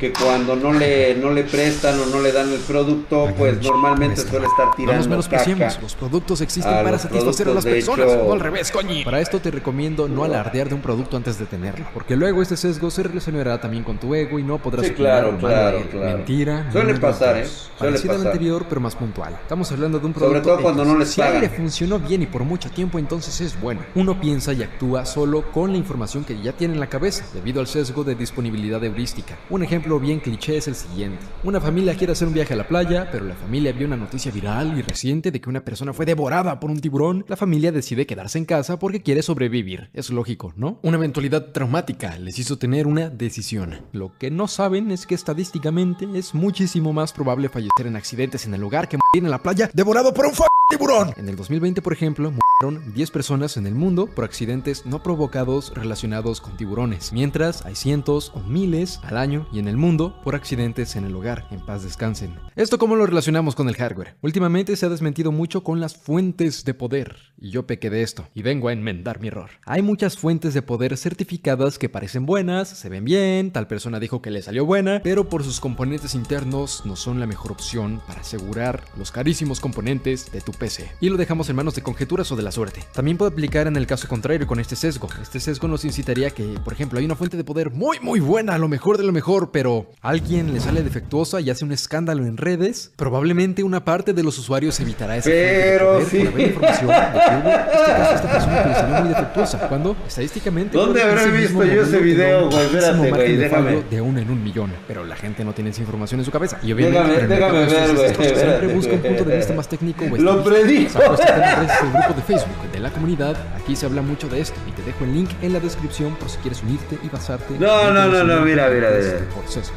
[0.00, 4.22] que cuando no le no le prestan o no le dan el producto, pues normalmente
[4.22, 5.78] suele estar tirando menos caca.
[5.80, 9.04] Los productos existen para satisfacer a las personas, no al revés, coño.
[9.04, 12.56] Para esto te recomiendo no alardear de un producto antes de tenerlo, porque luego este
[12.56, 16.16] sesgo se relacionará también con tu ego y no podrás sí, claro, claro, claro.
[16.16, 16.72] mentira.
[16.72, 17.46] Suele pasar, ¿eh?
[17.78, 18.16] Suele pasar.
[18.16, 19.34] al anterior, pero más puntual.
[19.42, 22.26] Estamos hablando de un producto Sobre todo cuando no les Si le funcionó bien y
[22.26, 23.82] por mucho tiempo, entonces es bueno.
[23.94, 27.60] Uno piensa y actúa solo con la información que ya tiene en la cabeza, debido
[27.60, 29.36] al sesgo de disponibilidad heurística.
[29.50, 31.24] Un ejemplo bien cliché es el siguiente.
[31.42, 34.30] Una familia quiere hacer un viaje a la playa, pero la familia vio una noticia
[34.30, 37.24] viral y reciente de que una persona fue devorada por un tiburón.
[37.28, 39.90] La familia decide quedarse en casa porque quiere sobrevivir.
[39.94, 40.78] Es lógico, ¿no?
[40.82, 43.86] Una eventualidad traumática les hizo tener una decisión.
[43.92, 48.54] Lo que no saben es que estadísticamente es muchísimo más probable fallecer en accidentes en
[48.54, 50.34] el hogar que morir en la playa devorado por un
[50.70, 51.12] tiburón.
[51.16, 55.72] En el 2020, por ejemplo, murieron 10 personas en el mundo por accidentes no provocados
[55.74, 60.34] relacionados con tiburones, mientras hay cientos o miles al año y en el mundo por
[60.34, 61.48] accidentes en el hogar.
[61.50, 62.38] En paz descansen.
[62.54, 64.16] ¿Esto cómo lo relacionamos con el hardware?
[64.22, 68.28] Últimamente se ha desmentido mucho con las fuentes de poder, y yo pequé de esto,
[68.34, 69.50] y vengo a enmendar mi error.
[69.66, 74.22] Hay muchas fuentes de poder certificadas que parecen buenas, se ven bien, tal persona dijo
[74.22, 78.20] que le salió buena, pero por sus componentes internos no son la mejor opción para
[78.20, 80.88] asegurar los carísimos componentes de tu PC.
[81.00, 82.84] Y lo dejamos en manos de conjeturas o de la suerte.
[82.94, 85.08] También puede aplicar en el caso contrario con este sesgo.
[85.20, 88.56] Este sesgo nos incitaría que, por ejemplo, hay una fuente de poder muy muy buena,
[88.58, 92.36] lo mejor de lo mejor, pero alguien le sale defectuosa y hace un escándalo en
[92.36, 96.76] redes, probablemente una parte de los usuarios evitará esa pero fuente de poder por haber
[96.76, 100.76] información de que hubo este caso esta persona que le salió muy defectuosa, cuando estadísticamente
[100.76, 102.64] ¿Dónde habré visto yo ese video, un güey?
[102.66, 103.64] Espérate, de déjame.
[103.70, 106.30] fallo de uno en un millón, pero la gente no tiene esa información en su
[106.30, 106.58] cabeza.
[106.62, 110.16] Y obviamente Déjame- déjame ver, güey, siempre busca un punto de vista más técnico o.
[110.52, 110.98] predijo.
[110.98, 113.36] Saco este tema gracias al grupo de Facebook de la comunidad.
[113.56, 116.28] Aquí se habla mucho de esto y te dejo el link en la descripción por
[116.28, 117.58] si quieres unirte y basarte.
[117.58, 119.34] No, no, no, no, mira, de mira, redes mira.
[119.34, 119.74] Por sesgos.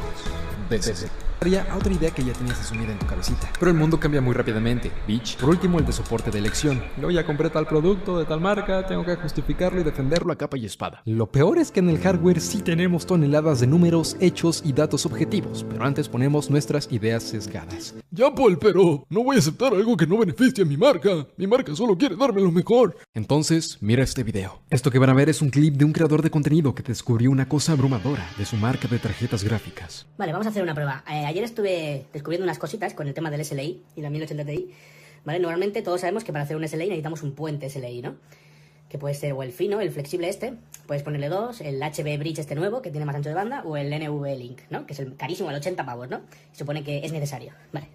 [0.70, 1.23] De sesgos.
[1.44, 3.50] A otra idea que ya tenías asumida en tu cabecita.
[3.58, 5.36] Pero el mundo cambia muy rápidamente, bitch.
[5.36, 6.82] Por último, el de soporte de elección.
[7.00, 10.56] Yo ya compré tal producto de tal marca, tengo que justificarlo y defenderlo a capa
[10.56, 11.02] y espada.
[11.04, 15.04] Lo peor es que en el hardware sí tenemos toneladas de números, hechos y datos
[15.04, 17.94] objetivos, pero antes ponemos nuestras ideas sesgadas.
[18.10, 21.26] Ya, Paul, pero no voy a aceptar algo que no beneficie a mi marca.
[21.36, 22.96] Mi marca solo quiere darme lo mejor.
[23.12, 24.62] Entonces, mira este video.
[24.70, 27.30] Esto que van a ver es un clip de un creador de contenido que descubrió
[27.30, 30.06] una cosa abrumadora de su marca de tarjetas gráficas.
[30.16, 31.04] Vale, vamos a hacer una prueba.
[31.10, 34.70] Eh, ayer estuve descubriendo unas cositas con el tema del SLI y la 1080 Ti.
[35.24, 35.40] ¿Vale?
[35.40, 38.14] Normalmente todos sabemos que para hacer un SLI necesitamos un puente SLI, ¿no?
[38.88, 40.54] Que puede ser o el fino, el flexible este,
[40.86, 43.76] puedes ponerle dos, el HB Bridge este nuevo, que tiene más ancho de banda, o
[43.76, 44.86] el NV Link, ¿no?
[44.86, 46.20] Que es el carísimo, el 80 pavos, ¿no?
[46.52, 47.52] Se supone que es necesario.
[47.72, 47.88] Vale.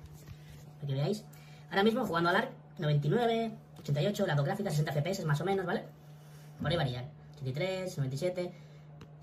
[0.81, 1.23] Para que veáis.
[1.69, 5.83] Ahora mismo jugando al ARC, 99, 88, la gráfica 60 FPS más o menos, ¿vale?
[6.59, 7.05] Por ahí varían.
[7.35, 8.51] 83, 97.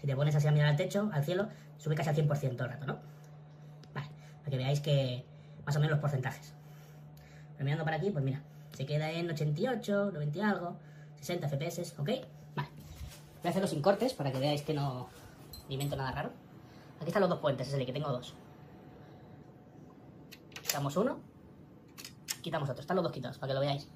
[0.01, 2.64] Si te pones así a mirar al techo, al cielo, sube casi al 100% todo
[2.64, 3.16] el rato, ¿no?
[4.47, 5.25] Para que veáis que
[5.65, 6.53] más o menos los porcentajes.
[7.55, 8.45] Pero mirando para aquí, pues mira,
[8.77, 10.77] se queda en 88, 90 y algo,
[11.19, 12.11] 60 FPS, ¿ok?
[12.55, 12.69] Vale.
[12.69, 15.09] Voy a hacerlo sin cortes para que veáis que no
[15.69, 16.31] invento nada raro.
[17.01, 18.35] Aquí están los dos puentes, SLI, que tengo dos.
[20.63, 21.19] Quitamos uno,
[22.41, 22.83] quitamos otro.
[22.83, 23.89] Están los dos quitados, para que lo veáis.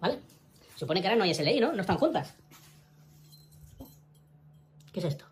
[0.00, 0.18] ¿Vale?
[0.74, 1.72] Supone que ahora no hay SLI, ¿no?
[1.72, 2.34] No están juntas.
[4.92, 5.26] ¿Qué es esto?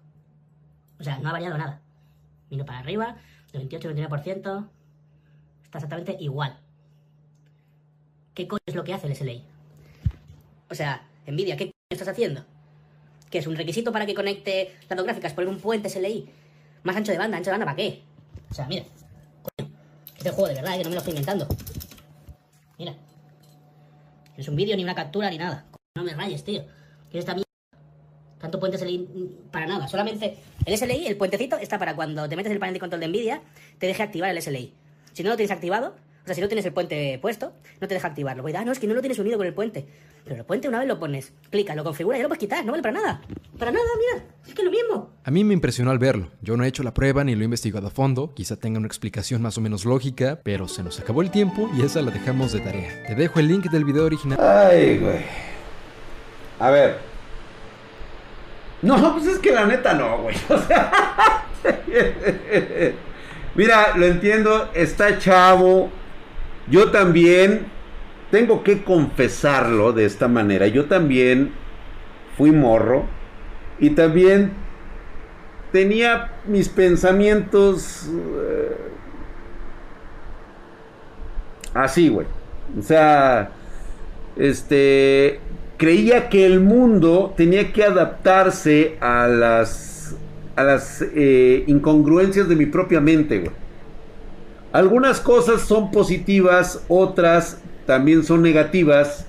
[1.00, 1.80] O sea, no ha variado nada.
[2.50, 3.16] Vino para arriba,
[3.52, 4.68] 98-99%.
[5.62, 6.58] Está exactamente igual.
[8.34, 9.42] ¿Qué coño es lo que hace el SLI?
[10.70, 12.44] O sea, Nvidia, ¿qué coño estás haciendo?
[13.30, 15.32] ¿Qué es un requisito para que conecte las gráficas?
[15.32, 16.28] Poner un puente SLI
[16.82, 18.02] más ancho de banda, ancho de banda, ¿para qué?
[18.50, 18.84] O sea, mira.
[20.16, 21.46] Este juego de verdad, que no me lo estoy inventando.
[22.78, 22.92] Mira.
[22.92, 25.66] No es un vídeo, ni una captura, ni nada.
[25.94, 26.62] No me rayes, tío.
[27.10, 27.49] ¿Qué es esta mierda?
[28.50, 29.06] Tanto puente SLI
[29.52, 29.86] para nada.
[29.86, 30.34] Solamente
[30.66, 33.42] el SLI, el puentecito, está para cuando te metes el panel de control de Nvidia,
[33.78, 34.74] te deje activar el SLI.
[35.12, 35.94] Si no lo tienes activado,
[36.24, 38.42] o sea, si no tienes el puente puesto, no te deja activarlo.
[38.42, 39.86] Voy a decir, ah, no, es que no lo tienes unido con el puente.
[40.24, 42.64] Pero el puente una vez lo pones, clicas, lo configuras y ya lo puedes quitar.
[42.64, 43.22] No vale para nada.
[43.56, 44.24] Para nada, mira.
[44.44, 45.10] Es que es lo mismo.
[45.22, 46.32] A mí me impresionó al verlo.
[46.42, 48.88] Yo no he hecho la prueba ni lo he investigado a fondo, quizá tenga una
[48.88, 52.50] explicación más o menos lógica, pero se nos acabó el tiempo y esa la dejamos
[52.50, 53.06] de tarea.
[53.06, 54.40] Te dejo el link del video original.
[54.40, 55.20] Ay, güey.
[56.58, 57.09] A ver.
[58.82, 60.36] No, pues es que la neta no, güey.
[60.48, 60.92] O sea.
[63.54, 65.90] Mira, lo entiendo, está chavo.
[66.68, 67.66] Yo también
[68.30, 70.66] tengo que confesarlo de esta manera.
[70.68, 71.52] Yo también
[72.36, 73.04] fui morro
[73.78, 74.52] y también
[75.72, 78.76] tenía mis pensamientos eh,
[81.74, 82.26] así, güey.
[82.78, 83.50] O sea,
[84.36, 85.40] este
[85.80, 90.14] creía que el mundo tenía que adaptarse a las
[90.54, 93.50] a las eh, incongruencias de mi propia mente.
[94.72, 99.24] Algunas cosas son positivas, otras también son negativas,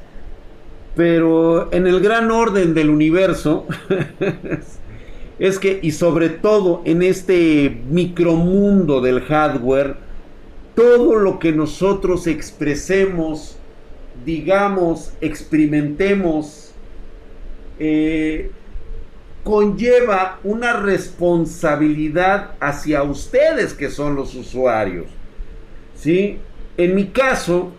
[0.93, 3.65] pero en el gran orden del universo
[5.39, 9.95] es que y sobre todo en este micromundo del hardware,
[10.75, 13.57] todo lo que nosotros expresemos
[14.26, 16.74] digamos, experimentemos,
[17.80, 18.51] eh,
[19.43, 25.07] conlleva una responsabilidad hacia ustedes que son los usuarios.
[25.95, 26.39] ¿Sí?
[26.78, 27.72] En mi caso,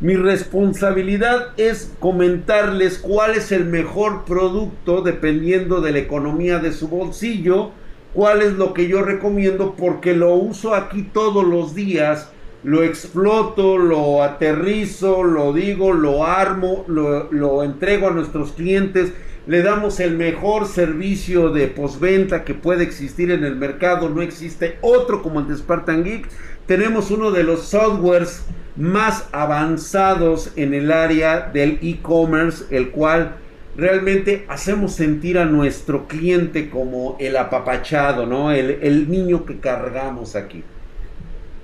[0.00, 6.88] mi responsabilidad es comentarles cuál es el mejor producto dependiendo de la economía de su
[6.88, 7.72] bolsillo,
[8.14, 12.30] cuál es lo que yo recomiendo porque lo uso aquí todos los días
[12.62, 19.12] lo exploto, lo aterrizo, lo digo, lo armo, lo, lo entrego a nuestros clientes
[19.46, 24.78] le damos el mejor servicio de postventa que puede existir en el mercado, no existe
[24.80, 26.28] otro como el de Spartan Geek.
[26.66, 28.44] Tenemos uno de los softwares
[28.76, 33.36] más avanzados en el área del e-commerce, el cual
[33.76, 38.52] realmente hacemos sentir a nuestro cliente como el apapachado, ¿no?
[38.52, 40.62] El, niño que cargamos aquí.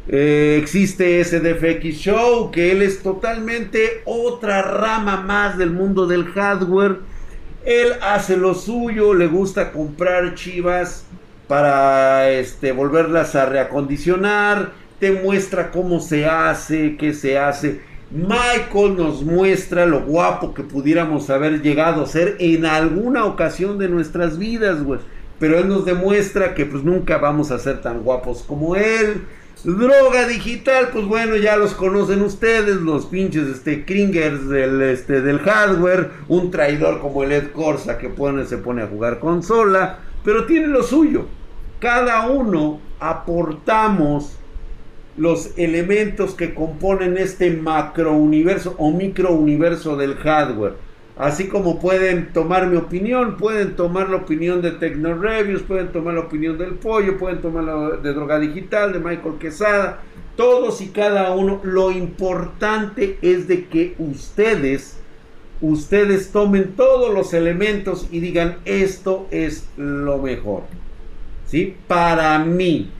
[0.09, 6.99] Eh, existe SDFX Show, que él es totalmente otra rama más del mundo del hardware
[7.67, 11.05] él hace lo suyo, le gusta comprar chivas
[11.49, 17.81] para este, volverlas a reacondicionar, te muestra cómo se hace, qué se hace.
[18.13, 23.89] Michael nos muestra lo guapo que pudiéramos haber llegado a ser en alguna ocasión de
[23.89, 25.01] nuestras vidas, güey.
[25.41, 29.23] Pero él nos demuestra que pues nunca vamos a ser tan guapos como él.
[29.65, 35.39] Droga digital, pues bueno, ya los conocen ustedes, los pinches este, Kringers del, este, del
[35.39, 40.45] hardware, un traidor como el Ed Corsa que pone, se pone a jugar consola, pero
[40.45, 41.27] tiene lo suyo.
[41.81, 44.39] Cada uno aportamos
[45.17, 50.75] los elementos que componen este macro universo o micro universo del hardware.
[51.17, 56.12] Así como pueden tomar mi opinión, pueden tomar la opinión de Tecno Reviews, pueden tomar
[56.12, 60.01] la opinión del Pollo, pueden tomar la de Droga Digital, de Michael Quesada,
[60.37, 61.61] todos y cada uno.
[61.64, 64.99] Lo importante es de que ustedes,
[65.62, 70.64] ustedes tomen todos los elementos y digan esto es lo mejor.
[71.47, 71.77] ¿Sí?
[71.89, 72.91] Para mí.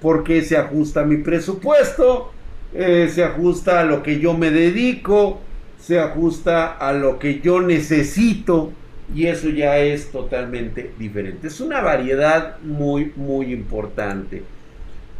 [0.00, 2.30] Porque se ajusta a mi presupuesto,
[2.74, 5.40] eh, se ajusta a lo que yo me dedico
[5.86, 8.72] se ajusta a lo que yo necesito
[9.14, 11.48] y eso ya es totalmente diferente.
[11.48, 14.42] Es una variedad muy, muy importante.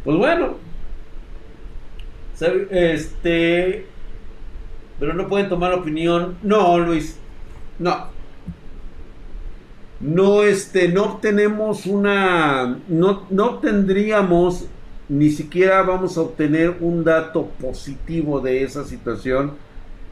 [0.03, 0.55] Pues bueno,
[2.71, 3.85] este,
[4.99, 6.35] pero no pueden tomar opinión.
[6.41, 7.19] No, Luis,
[7.77, 8.07] no.
[9.99, 14.65] No, este, no tenemos una, no, no tendríamos,
[15.09, 19.63] ni siquiera vamos a obtener un dato positivo de esa situación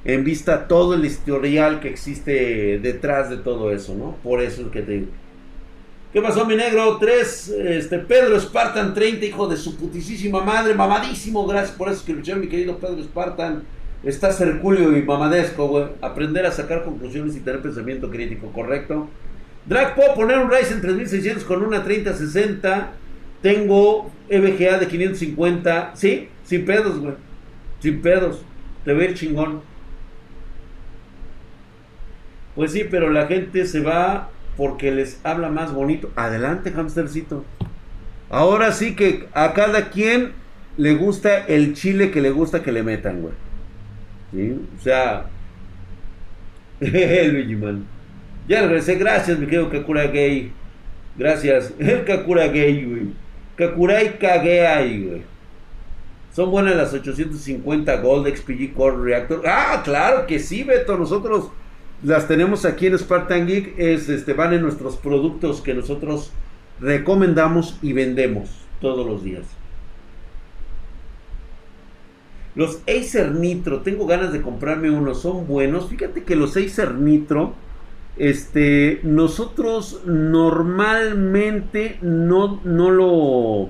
[0.06, 4.18] en vista todo el historial que existe detrás de todo eso, ¿no?
[4.24, 5.06] Por eso es que te.
[6.12, 6.97] ¿Qué pasó, mi negro?
[6.97, 12.39] 3, este, Pedro Spartan 30, hijo de su putisísima madre, mamadísimo, gracias por esa suscripción,
[12.39, 13.64] mi querido Pedro Spartan.
[14.04, 15.86] Estás Herculio y mamadesco, güey.
[16.01, 19.08] Aprender a sacar conclusiones y tener pensamiento crítico, ¿correcto?
[19.66, 22.91] Drag, ¿puedo poner un Ryzen 3600 con una 3060?
[23.41, 25.91] Tengo EVGA de 550.
[25.95, 26.28] ¿Sí?
[26.43, 27.14] Sin pedos, güey.
[27.80, 28.41] Sin pedos.
[28.84, 29.62] Te ve el chingón.
[32.56, 36.12] Pues sí, pero la gente se va porque les habla más bonito.
[36.16, 37.43] Adelante, hamstercito.
[38.30, 40.34] Ahora sí que a cada quien
[40.78, 43.34] le gusta el chile que le gusta que le metan, güey.
[44.32, 44.60] ¿Sí?
[44.80, 45.26] O sea,
[46.80, 47.58] Luigi
[48.47, 50.51] Ya regresé, gracias, mi querido Kakura Gay.
[51.18, 53.24] Gracias, el Kakura Gay, güey.
[53.56, 55.22] Kakurai Kageai, güey.
[56.36, 59.43] Son buenas las 850 Gold XPG Core Reactor.
[59.45, 60.97] Ah, claro que sí, Beto.
[60.97, 61.51] Nosotros
[62.04, 66.32] las tenemos aquí en Spartan Geek, es, este, van en nuestros productos que nosotros
[66.80, 68.49] recomendamos y vendemos
[68.82, 69.43] todos los días.
[72.56, 75.89] Los Acer Nitro, tengo ganas de comprarme unos, son buenos.
[75.89, 77.54] Fíjate que los Acer Nitro,
[78.18, 83.70] este, nosotros normalmente no, no lo,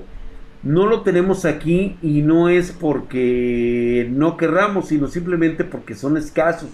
[0.62, 6.68] no lo tenemos aquí y no es porque no querramos, sino simplemente porque son escasos.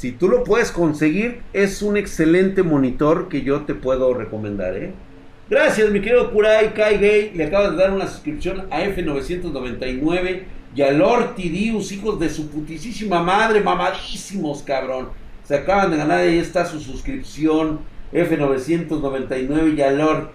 [0.00, 4.74] Si tú lo puedes conseguir, es un excelente monitor que yo te puedo recomendar.
[4.74, 4.94] ¿eh?
[5.50, 7.32] Gracias, mi querido Kurai Kai Gay.
[7.34, 10.40] Le acabas de dar una suscripción a F999
[10.74, 15.10] y a Lord Tidius, hijos de su putisísima madre, mamadísimos, cabrón.
[15.44, 17.80] Se acaban de ganar, ahí está su suscripción.
[18.14, 20.30] F999 y a Lord.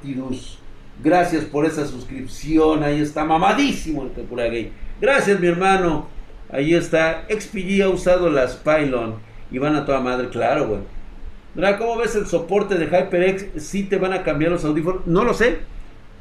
[1.04, 2.84] Gracias por esa suscripción.
[2.84, 4.72] Ahí está, mamadísimo el Kurai Gay.
[5.02, 6.08] Gracias, mi hermano.
[6.52, 7.26] Ahí está.
[7.30, 11.78] XPG ha usado las Pylon y van a toda madre, claro, güey.
[11.78, 13.64] ¿cómo ves el soporte de HyperX?
[13.64, 15.06] ¿Sí te van a cambiar los audífonos?
[15.06, 15.60] No lo sé.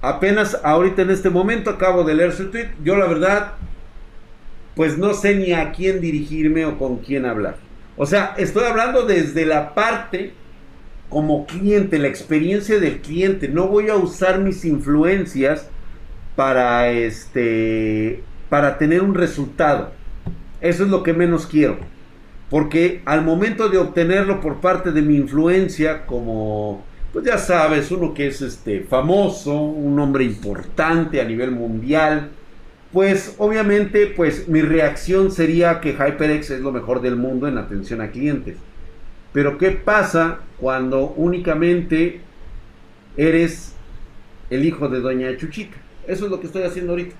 [0.01, 2.69] Apenas ahorita en este momento acabo de leer su tweet.
[2.85, 3.53] Yo la verdad,
[4.77, 7.57] pues no sé ni a quién dirigirme o con quién hablar.
[7.97, 10.35] O sea, estoy hablando desde la parte
[11.09, 13.49] como cliente, la experiencia del cliente.
[13.49, 15.69] No voy a usar mis influencias
[16.37, 19.93] para este para tener un resultado.
[20.61, 21.79] Eso es lo que menos quiero.
[22.51, 28.15] Porque al momento de obtenerlo por parte de mi influencia, como, pues ya sabes, uno
[28.15, 32.31] que es este famoso, un hombre importante a nivel mundial,
[32.93, 38.01] pues obviamente, pues mi reacción sería que HyperX es lo mejor del mundo en atención
[38.01, 38.57] a clientes.
[39.33, 42.21] Pero ¿qué pasa cuando únicamente
[43.17, 43.75] eres
[44.49, 45.77] el hijo de Doña Chuchita?
[46.07, 47.17] Eso es lo que estoy haciendo ahorita.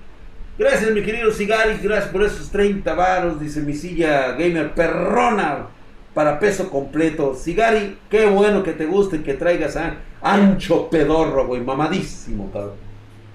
[0.57, 5.67] Gracias, mi querido Sigari, gracias por esos 30 varos, dice mi silla gamer perrona
[6.13, 7.35] para peso completo.
[7.35, 12.75] Sigari, qué bueno que te guste, que traigas a ancho pedorro, güey, mamadísimo, cabrón.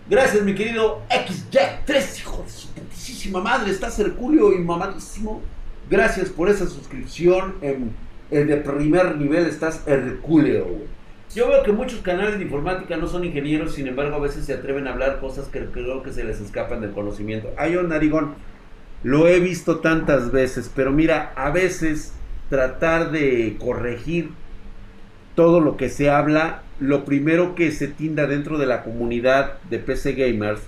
[0.08, 5.42] Gracias, mi querido XJ3, hijo de su putísima madre, estás Herculio y mamadísimo.
[5.90, 7.94] Gracias por esa suscripción en,
[8.30, 10.99] en de primer nivel, estás Herculeo, güey.
[11.34, 14.52] Yo veo que muchos canales de informática no son ingenieros, sin embargo a veces se
[14.52, 17.50] atreven a hablar cosas que creo que se les escapan del conocimiento.
[17.56, 18.34] Ay, yo, Narigón,
[19.04, 22.12] lo he visto tantas veces, pero mira, a veces
[22.48, 24.30] tratar de corregir
[25.36, 29.78] todo lo que se habla, lo primero que se tinda dentro de la comunidad de
[29.78, 30.60] PC Gamers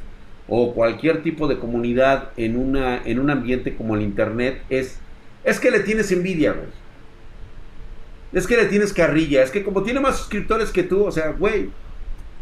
[0.46, 5.00] o cualquier tipo de comunidad en, una, en un ambiente como el Internet es,
[5.42, 6.81] es que le tienes envidia, güey.
[8.32, 9.42] Es que le tienes carrilla.
[9.42, 11.70] Es que como tiene más suscriptores que tú, o sea, güey.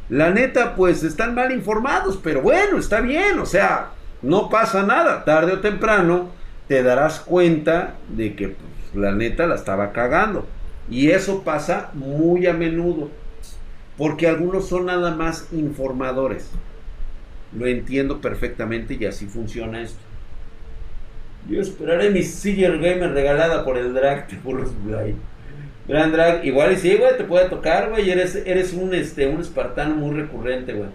[0.08, 3.90] La neta, pues están mal informados, pero bueno, está bien, o sea,
[4.22, 5.24] no pasa nada.
[5.24, 6.30] Tarde o temprano
[6.66, 10.46] te darás cuenta de que pues, la neta la estaba cagando.
[10.88, 13.10] Y eso pasa muy a menudo.
[13.96, 16.50] Porque algunos son nada más informadores.
[17.56, 20.00] Lo entiendo perfectamente y así funciona esto.
[21.48, 25.14] Yo esperaré mi Silver Gamer regalada por el drag Burros Blay.
[25.90, 28.08] Gran drag, igual y sí, güey, te puede tocar, güey.
[28.08, 30.88] Eres, eres un, este, un espartano muy recurrente, güey.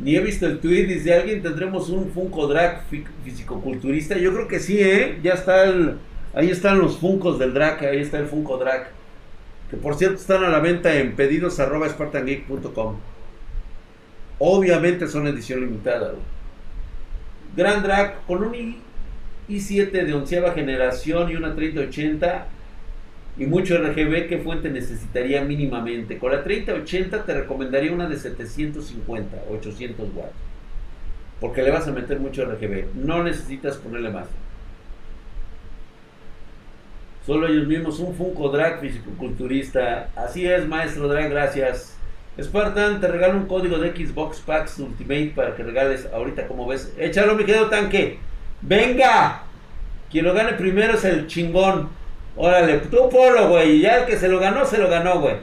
[0.00, 2.82] Ni he visto el tweet, dice alguien, tendremos un Funko Drag
[3.22, 4.18] fisicoculturista.
[4.18, 5.20] Yo creo que sí, ¿eh?
[5.22, 5.98] Ya está el...
[6.34, 8.88] Ahí están los Funcos del drag, ahí está el Funko Drag.
[9.70, 11.86] Que por cierto están a la venta en pedidos arroba.
[14.40, 16.22] Obviamente son edición limitada, güey.
[17.56, 18.76] Gran Drag con un
[19.48, 22.48] i7 de onceava generación y una 3080
[23.40, 26.18] y mucho RGB, ¿qué fuente necesitaría mínimamente?
[26.18, 30.34] Con la 3080 te recomendaría una de 750, 800 watts.
[31.40, 32.94] Porque le vas a meter mucho RGB.
[32.96, 34.26] No necesitas ponerle más.
[37.24, 40.10] Solo ellos mismos, un Funko Drag fisicoculturista.
[40.16, 41.96] Así es, maestro Drag, gracias.
[42.38, 46.92] Spartan, te regalo un código de Xbox Packs Ultimate para que regales ahorita, como ves.
[46.98, 48.18] Échalo, mi querido tanque.
[48.60, 49.44] ¡Venga!
[50.10, 51.99] Quien lo gane primero es el chingón.
[52.36, 53.80] Órale, tú polo, güey.
[53.80, 55.36] Ya el que se lo ganó, se lo ganó, güey.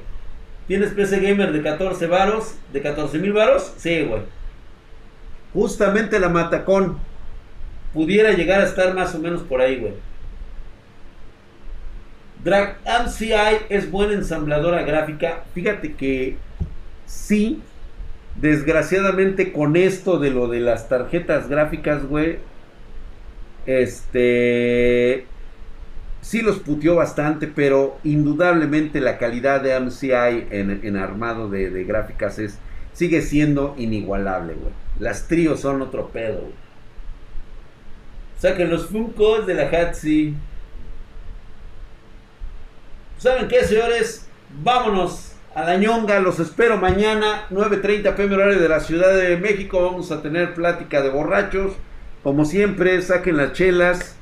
[0.68, 2.56] ¿Tienes PC Gamer de 14 varos?
[2.74, 3.74] ¿De 14 mil varos?
[3.78, 4.22] Sí, güey.
[5.54, 7.00] Justamente la Matacón
[7.94, 9.94] pudiera llegar a estar más o menos por ahí, güey.
[12.44, 15.44] Drag MCI es buena ensambladora gráfica.
[15.54, 16.38] Fíjate que
[17.06, 17.62] sí,
[18.36, 22.40] desgraciadamente con esto de lo de las tarjetas gráficas, güey,
[23.66, 25.26] este
[26.28, 32.58] sí los puteó bastante, pero indudablemente la calidad de MCI en, armado de, gráficas es,
[32.92, 34.74] sigue siendo inigualable, güey.
[35.00, 36.54] Las tríos son otro pedo, güey.
[38.40, 40.36] Saquen los Funkos de la Hatsi.
[43.18, 44.28] ¿Saben qué, señores?
[44.62, 46.20] Vámonos a la ñonga.
[46.20, 49.82] Los espero mañana, 9.30 pm horario de la Ciudad de México.
[49.82, 51.72] Vamos a tener plática de borrachos.
[52.22, 54.18] Como siempre, saquen las chelas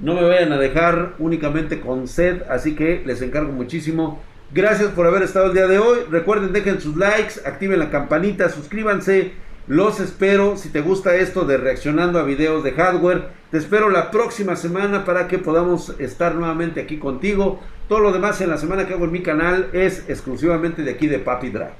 [0.00, 4.22] no me vayan a dejar únicamente con sed, así que les encargo muchísimo.
[4.52, 5.98] Gracias por haber estado el día de hoy.
[6.10, 9.32] Recuerden, dejen sus likes, activen la campanita, suscríbanse.
[9.68, 10.56] Los espero.
[10.56, 15.04] Si te gusta esto de reaccionando a videos de hardware, te espero la próxima semana
[15.04, 17.60] para que podamos estar nuevamente aquí contigo.
[17.86, 21.08] Todo lo demás en la semana que hago en mi canal es exclusivamente de aquí
[21.08, 21.74] de Papi Drag.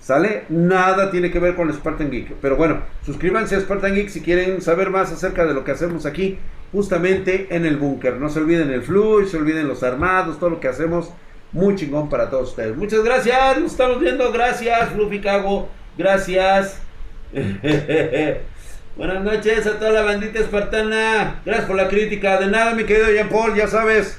[0.00, 0.44] ¿Sale?
[0.48, 2.32] Nada tiene que ver con Spartan Geek.
[2.40, 6.06] Pero bueno, suscríbanse a Spartan Geek si quieren saber más acerca de lo que hacemos
[6.06, 6.38] aquí
[6.72, 8.14] justamente en el búnker.
[8.14, 11.10] No se olviden el flush, se olviden los armados, todo lo que hacemos.
[11.52, 12.76] Muy chingón para todos ustedes.
[12.76, 14.30] Muchas gracias, nos estamos viendo.
[14.32, 15.68] Gracias, Fluffy Cago.
[15.96, 16.80] Gracias.
[18.96, 21.40] Buenas noches a toda la bandita espartana.
[21.44, 22.38] Gracias por la crítica.
[22.38, 24.18] De nada, mi querido Jean Paul, ya sabes.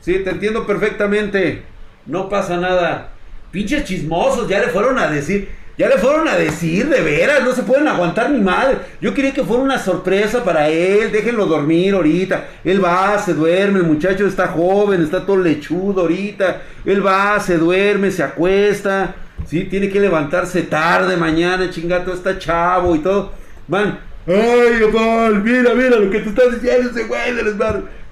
[0.00, 1.62] Sí, te entiendo perfectamente.
[2.06, 3.12] No pasa nada.
[3.50, 5.48] Pinches chismosos, ya le fueron a decir.
[5.80, 8.76] Ya le fueron a decir, de veras, no se pueden aguantar ni madre.
[9.00, 12.48] Yo quería que fuera una sorpresa para él, déjenlo dormir ahorita.
[12.62, 16.60] Él va, se duerme, el muchacho está joven, está todo lechudo ahorita.
[16.84, 19.14] Él va, se duerme, se acuesta.
[19.46, 23.32] Sí, tiene que levantarse tarde mañana, chingato, está chavo y todo.
[23.66, 27.56] Van, ay, Paul, mira, mira lo que tú estás diciendo, ese güey del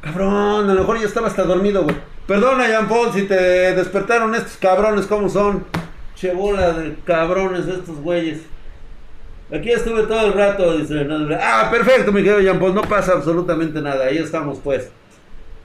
[0.01, 1.97] Cabrón, a lo mejor ya estaba hasta dormido, güey.
[2.27, 5.65] Perdona, Jean Paul, si te despertaron estos cabrones, ¿cómo son?
[6.19, 8.41] Che bola de cabrones estos güeyes.
[9.53, 11.05] Aquí estuve todo el rato, dice.
[11.05, 14.07] no, ah, perfecto, mi querido Jean Paul, no pasa absolutamente nada.
[14.07, 14.91] Ahí estamos, pues.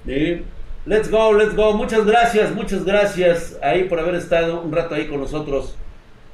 [0.05, 0.43] ¿Sí?
[0.85, 1.73] Let's go, let's go.
[1.73, 5.75] Muchas gracias, muchas gracias ahí por haber estado un rato ahí con nosotros.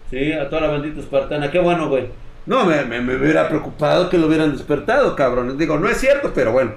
[0.10, 1.50] Sí, a toda la bandita espartana.
[1.50, 2.10] Qué bueno, güey.
[2.46, 5.58] No, me, me, hubiera preocupado que lo hubieran despertado, cabrón.
[5.58, 6.74] Digo, no es cierto, pero bueno.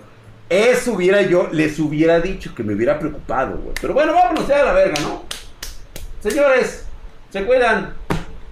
[0.48, 3.74] Eso hubiera yo, les hubiera dicho que me hubiera preocupado, güey.
[3.80, 5.24] Pero bueno, vámonos ya a la verga, ¿no?
[6.20, 6.86] Señores,
[7.32, 7.94] se cuidan.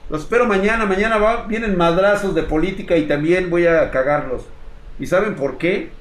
[0.08, 0.86] Los espero mañana.
[0.86, 4.42] Mañana vienen madrazos de política y también voy a cagarlos.
[4.98, 5.92] ¿Y saben por qué?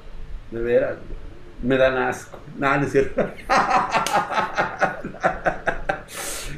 [0.50, 0.96] De veras,
[1.62, 2.38] me dan asco.
[2.58, 3.30] Nada, no es cierto.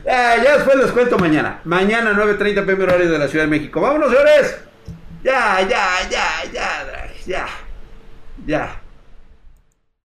[0.04, 1.60] Ah, ya después les cuento mañana.
[1.64, 3.80] Mañana 9.30 pm horario de la Ciudad de México.
[3.80, 4.58] Vámonos, señores.
[5.22, 7.46] Ya, ya, ya, ya, ya.
[8.44, 8.81] Ya.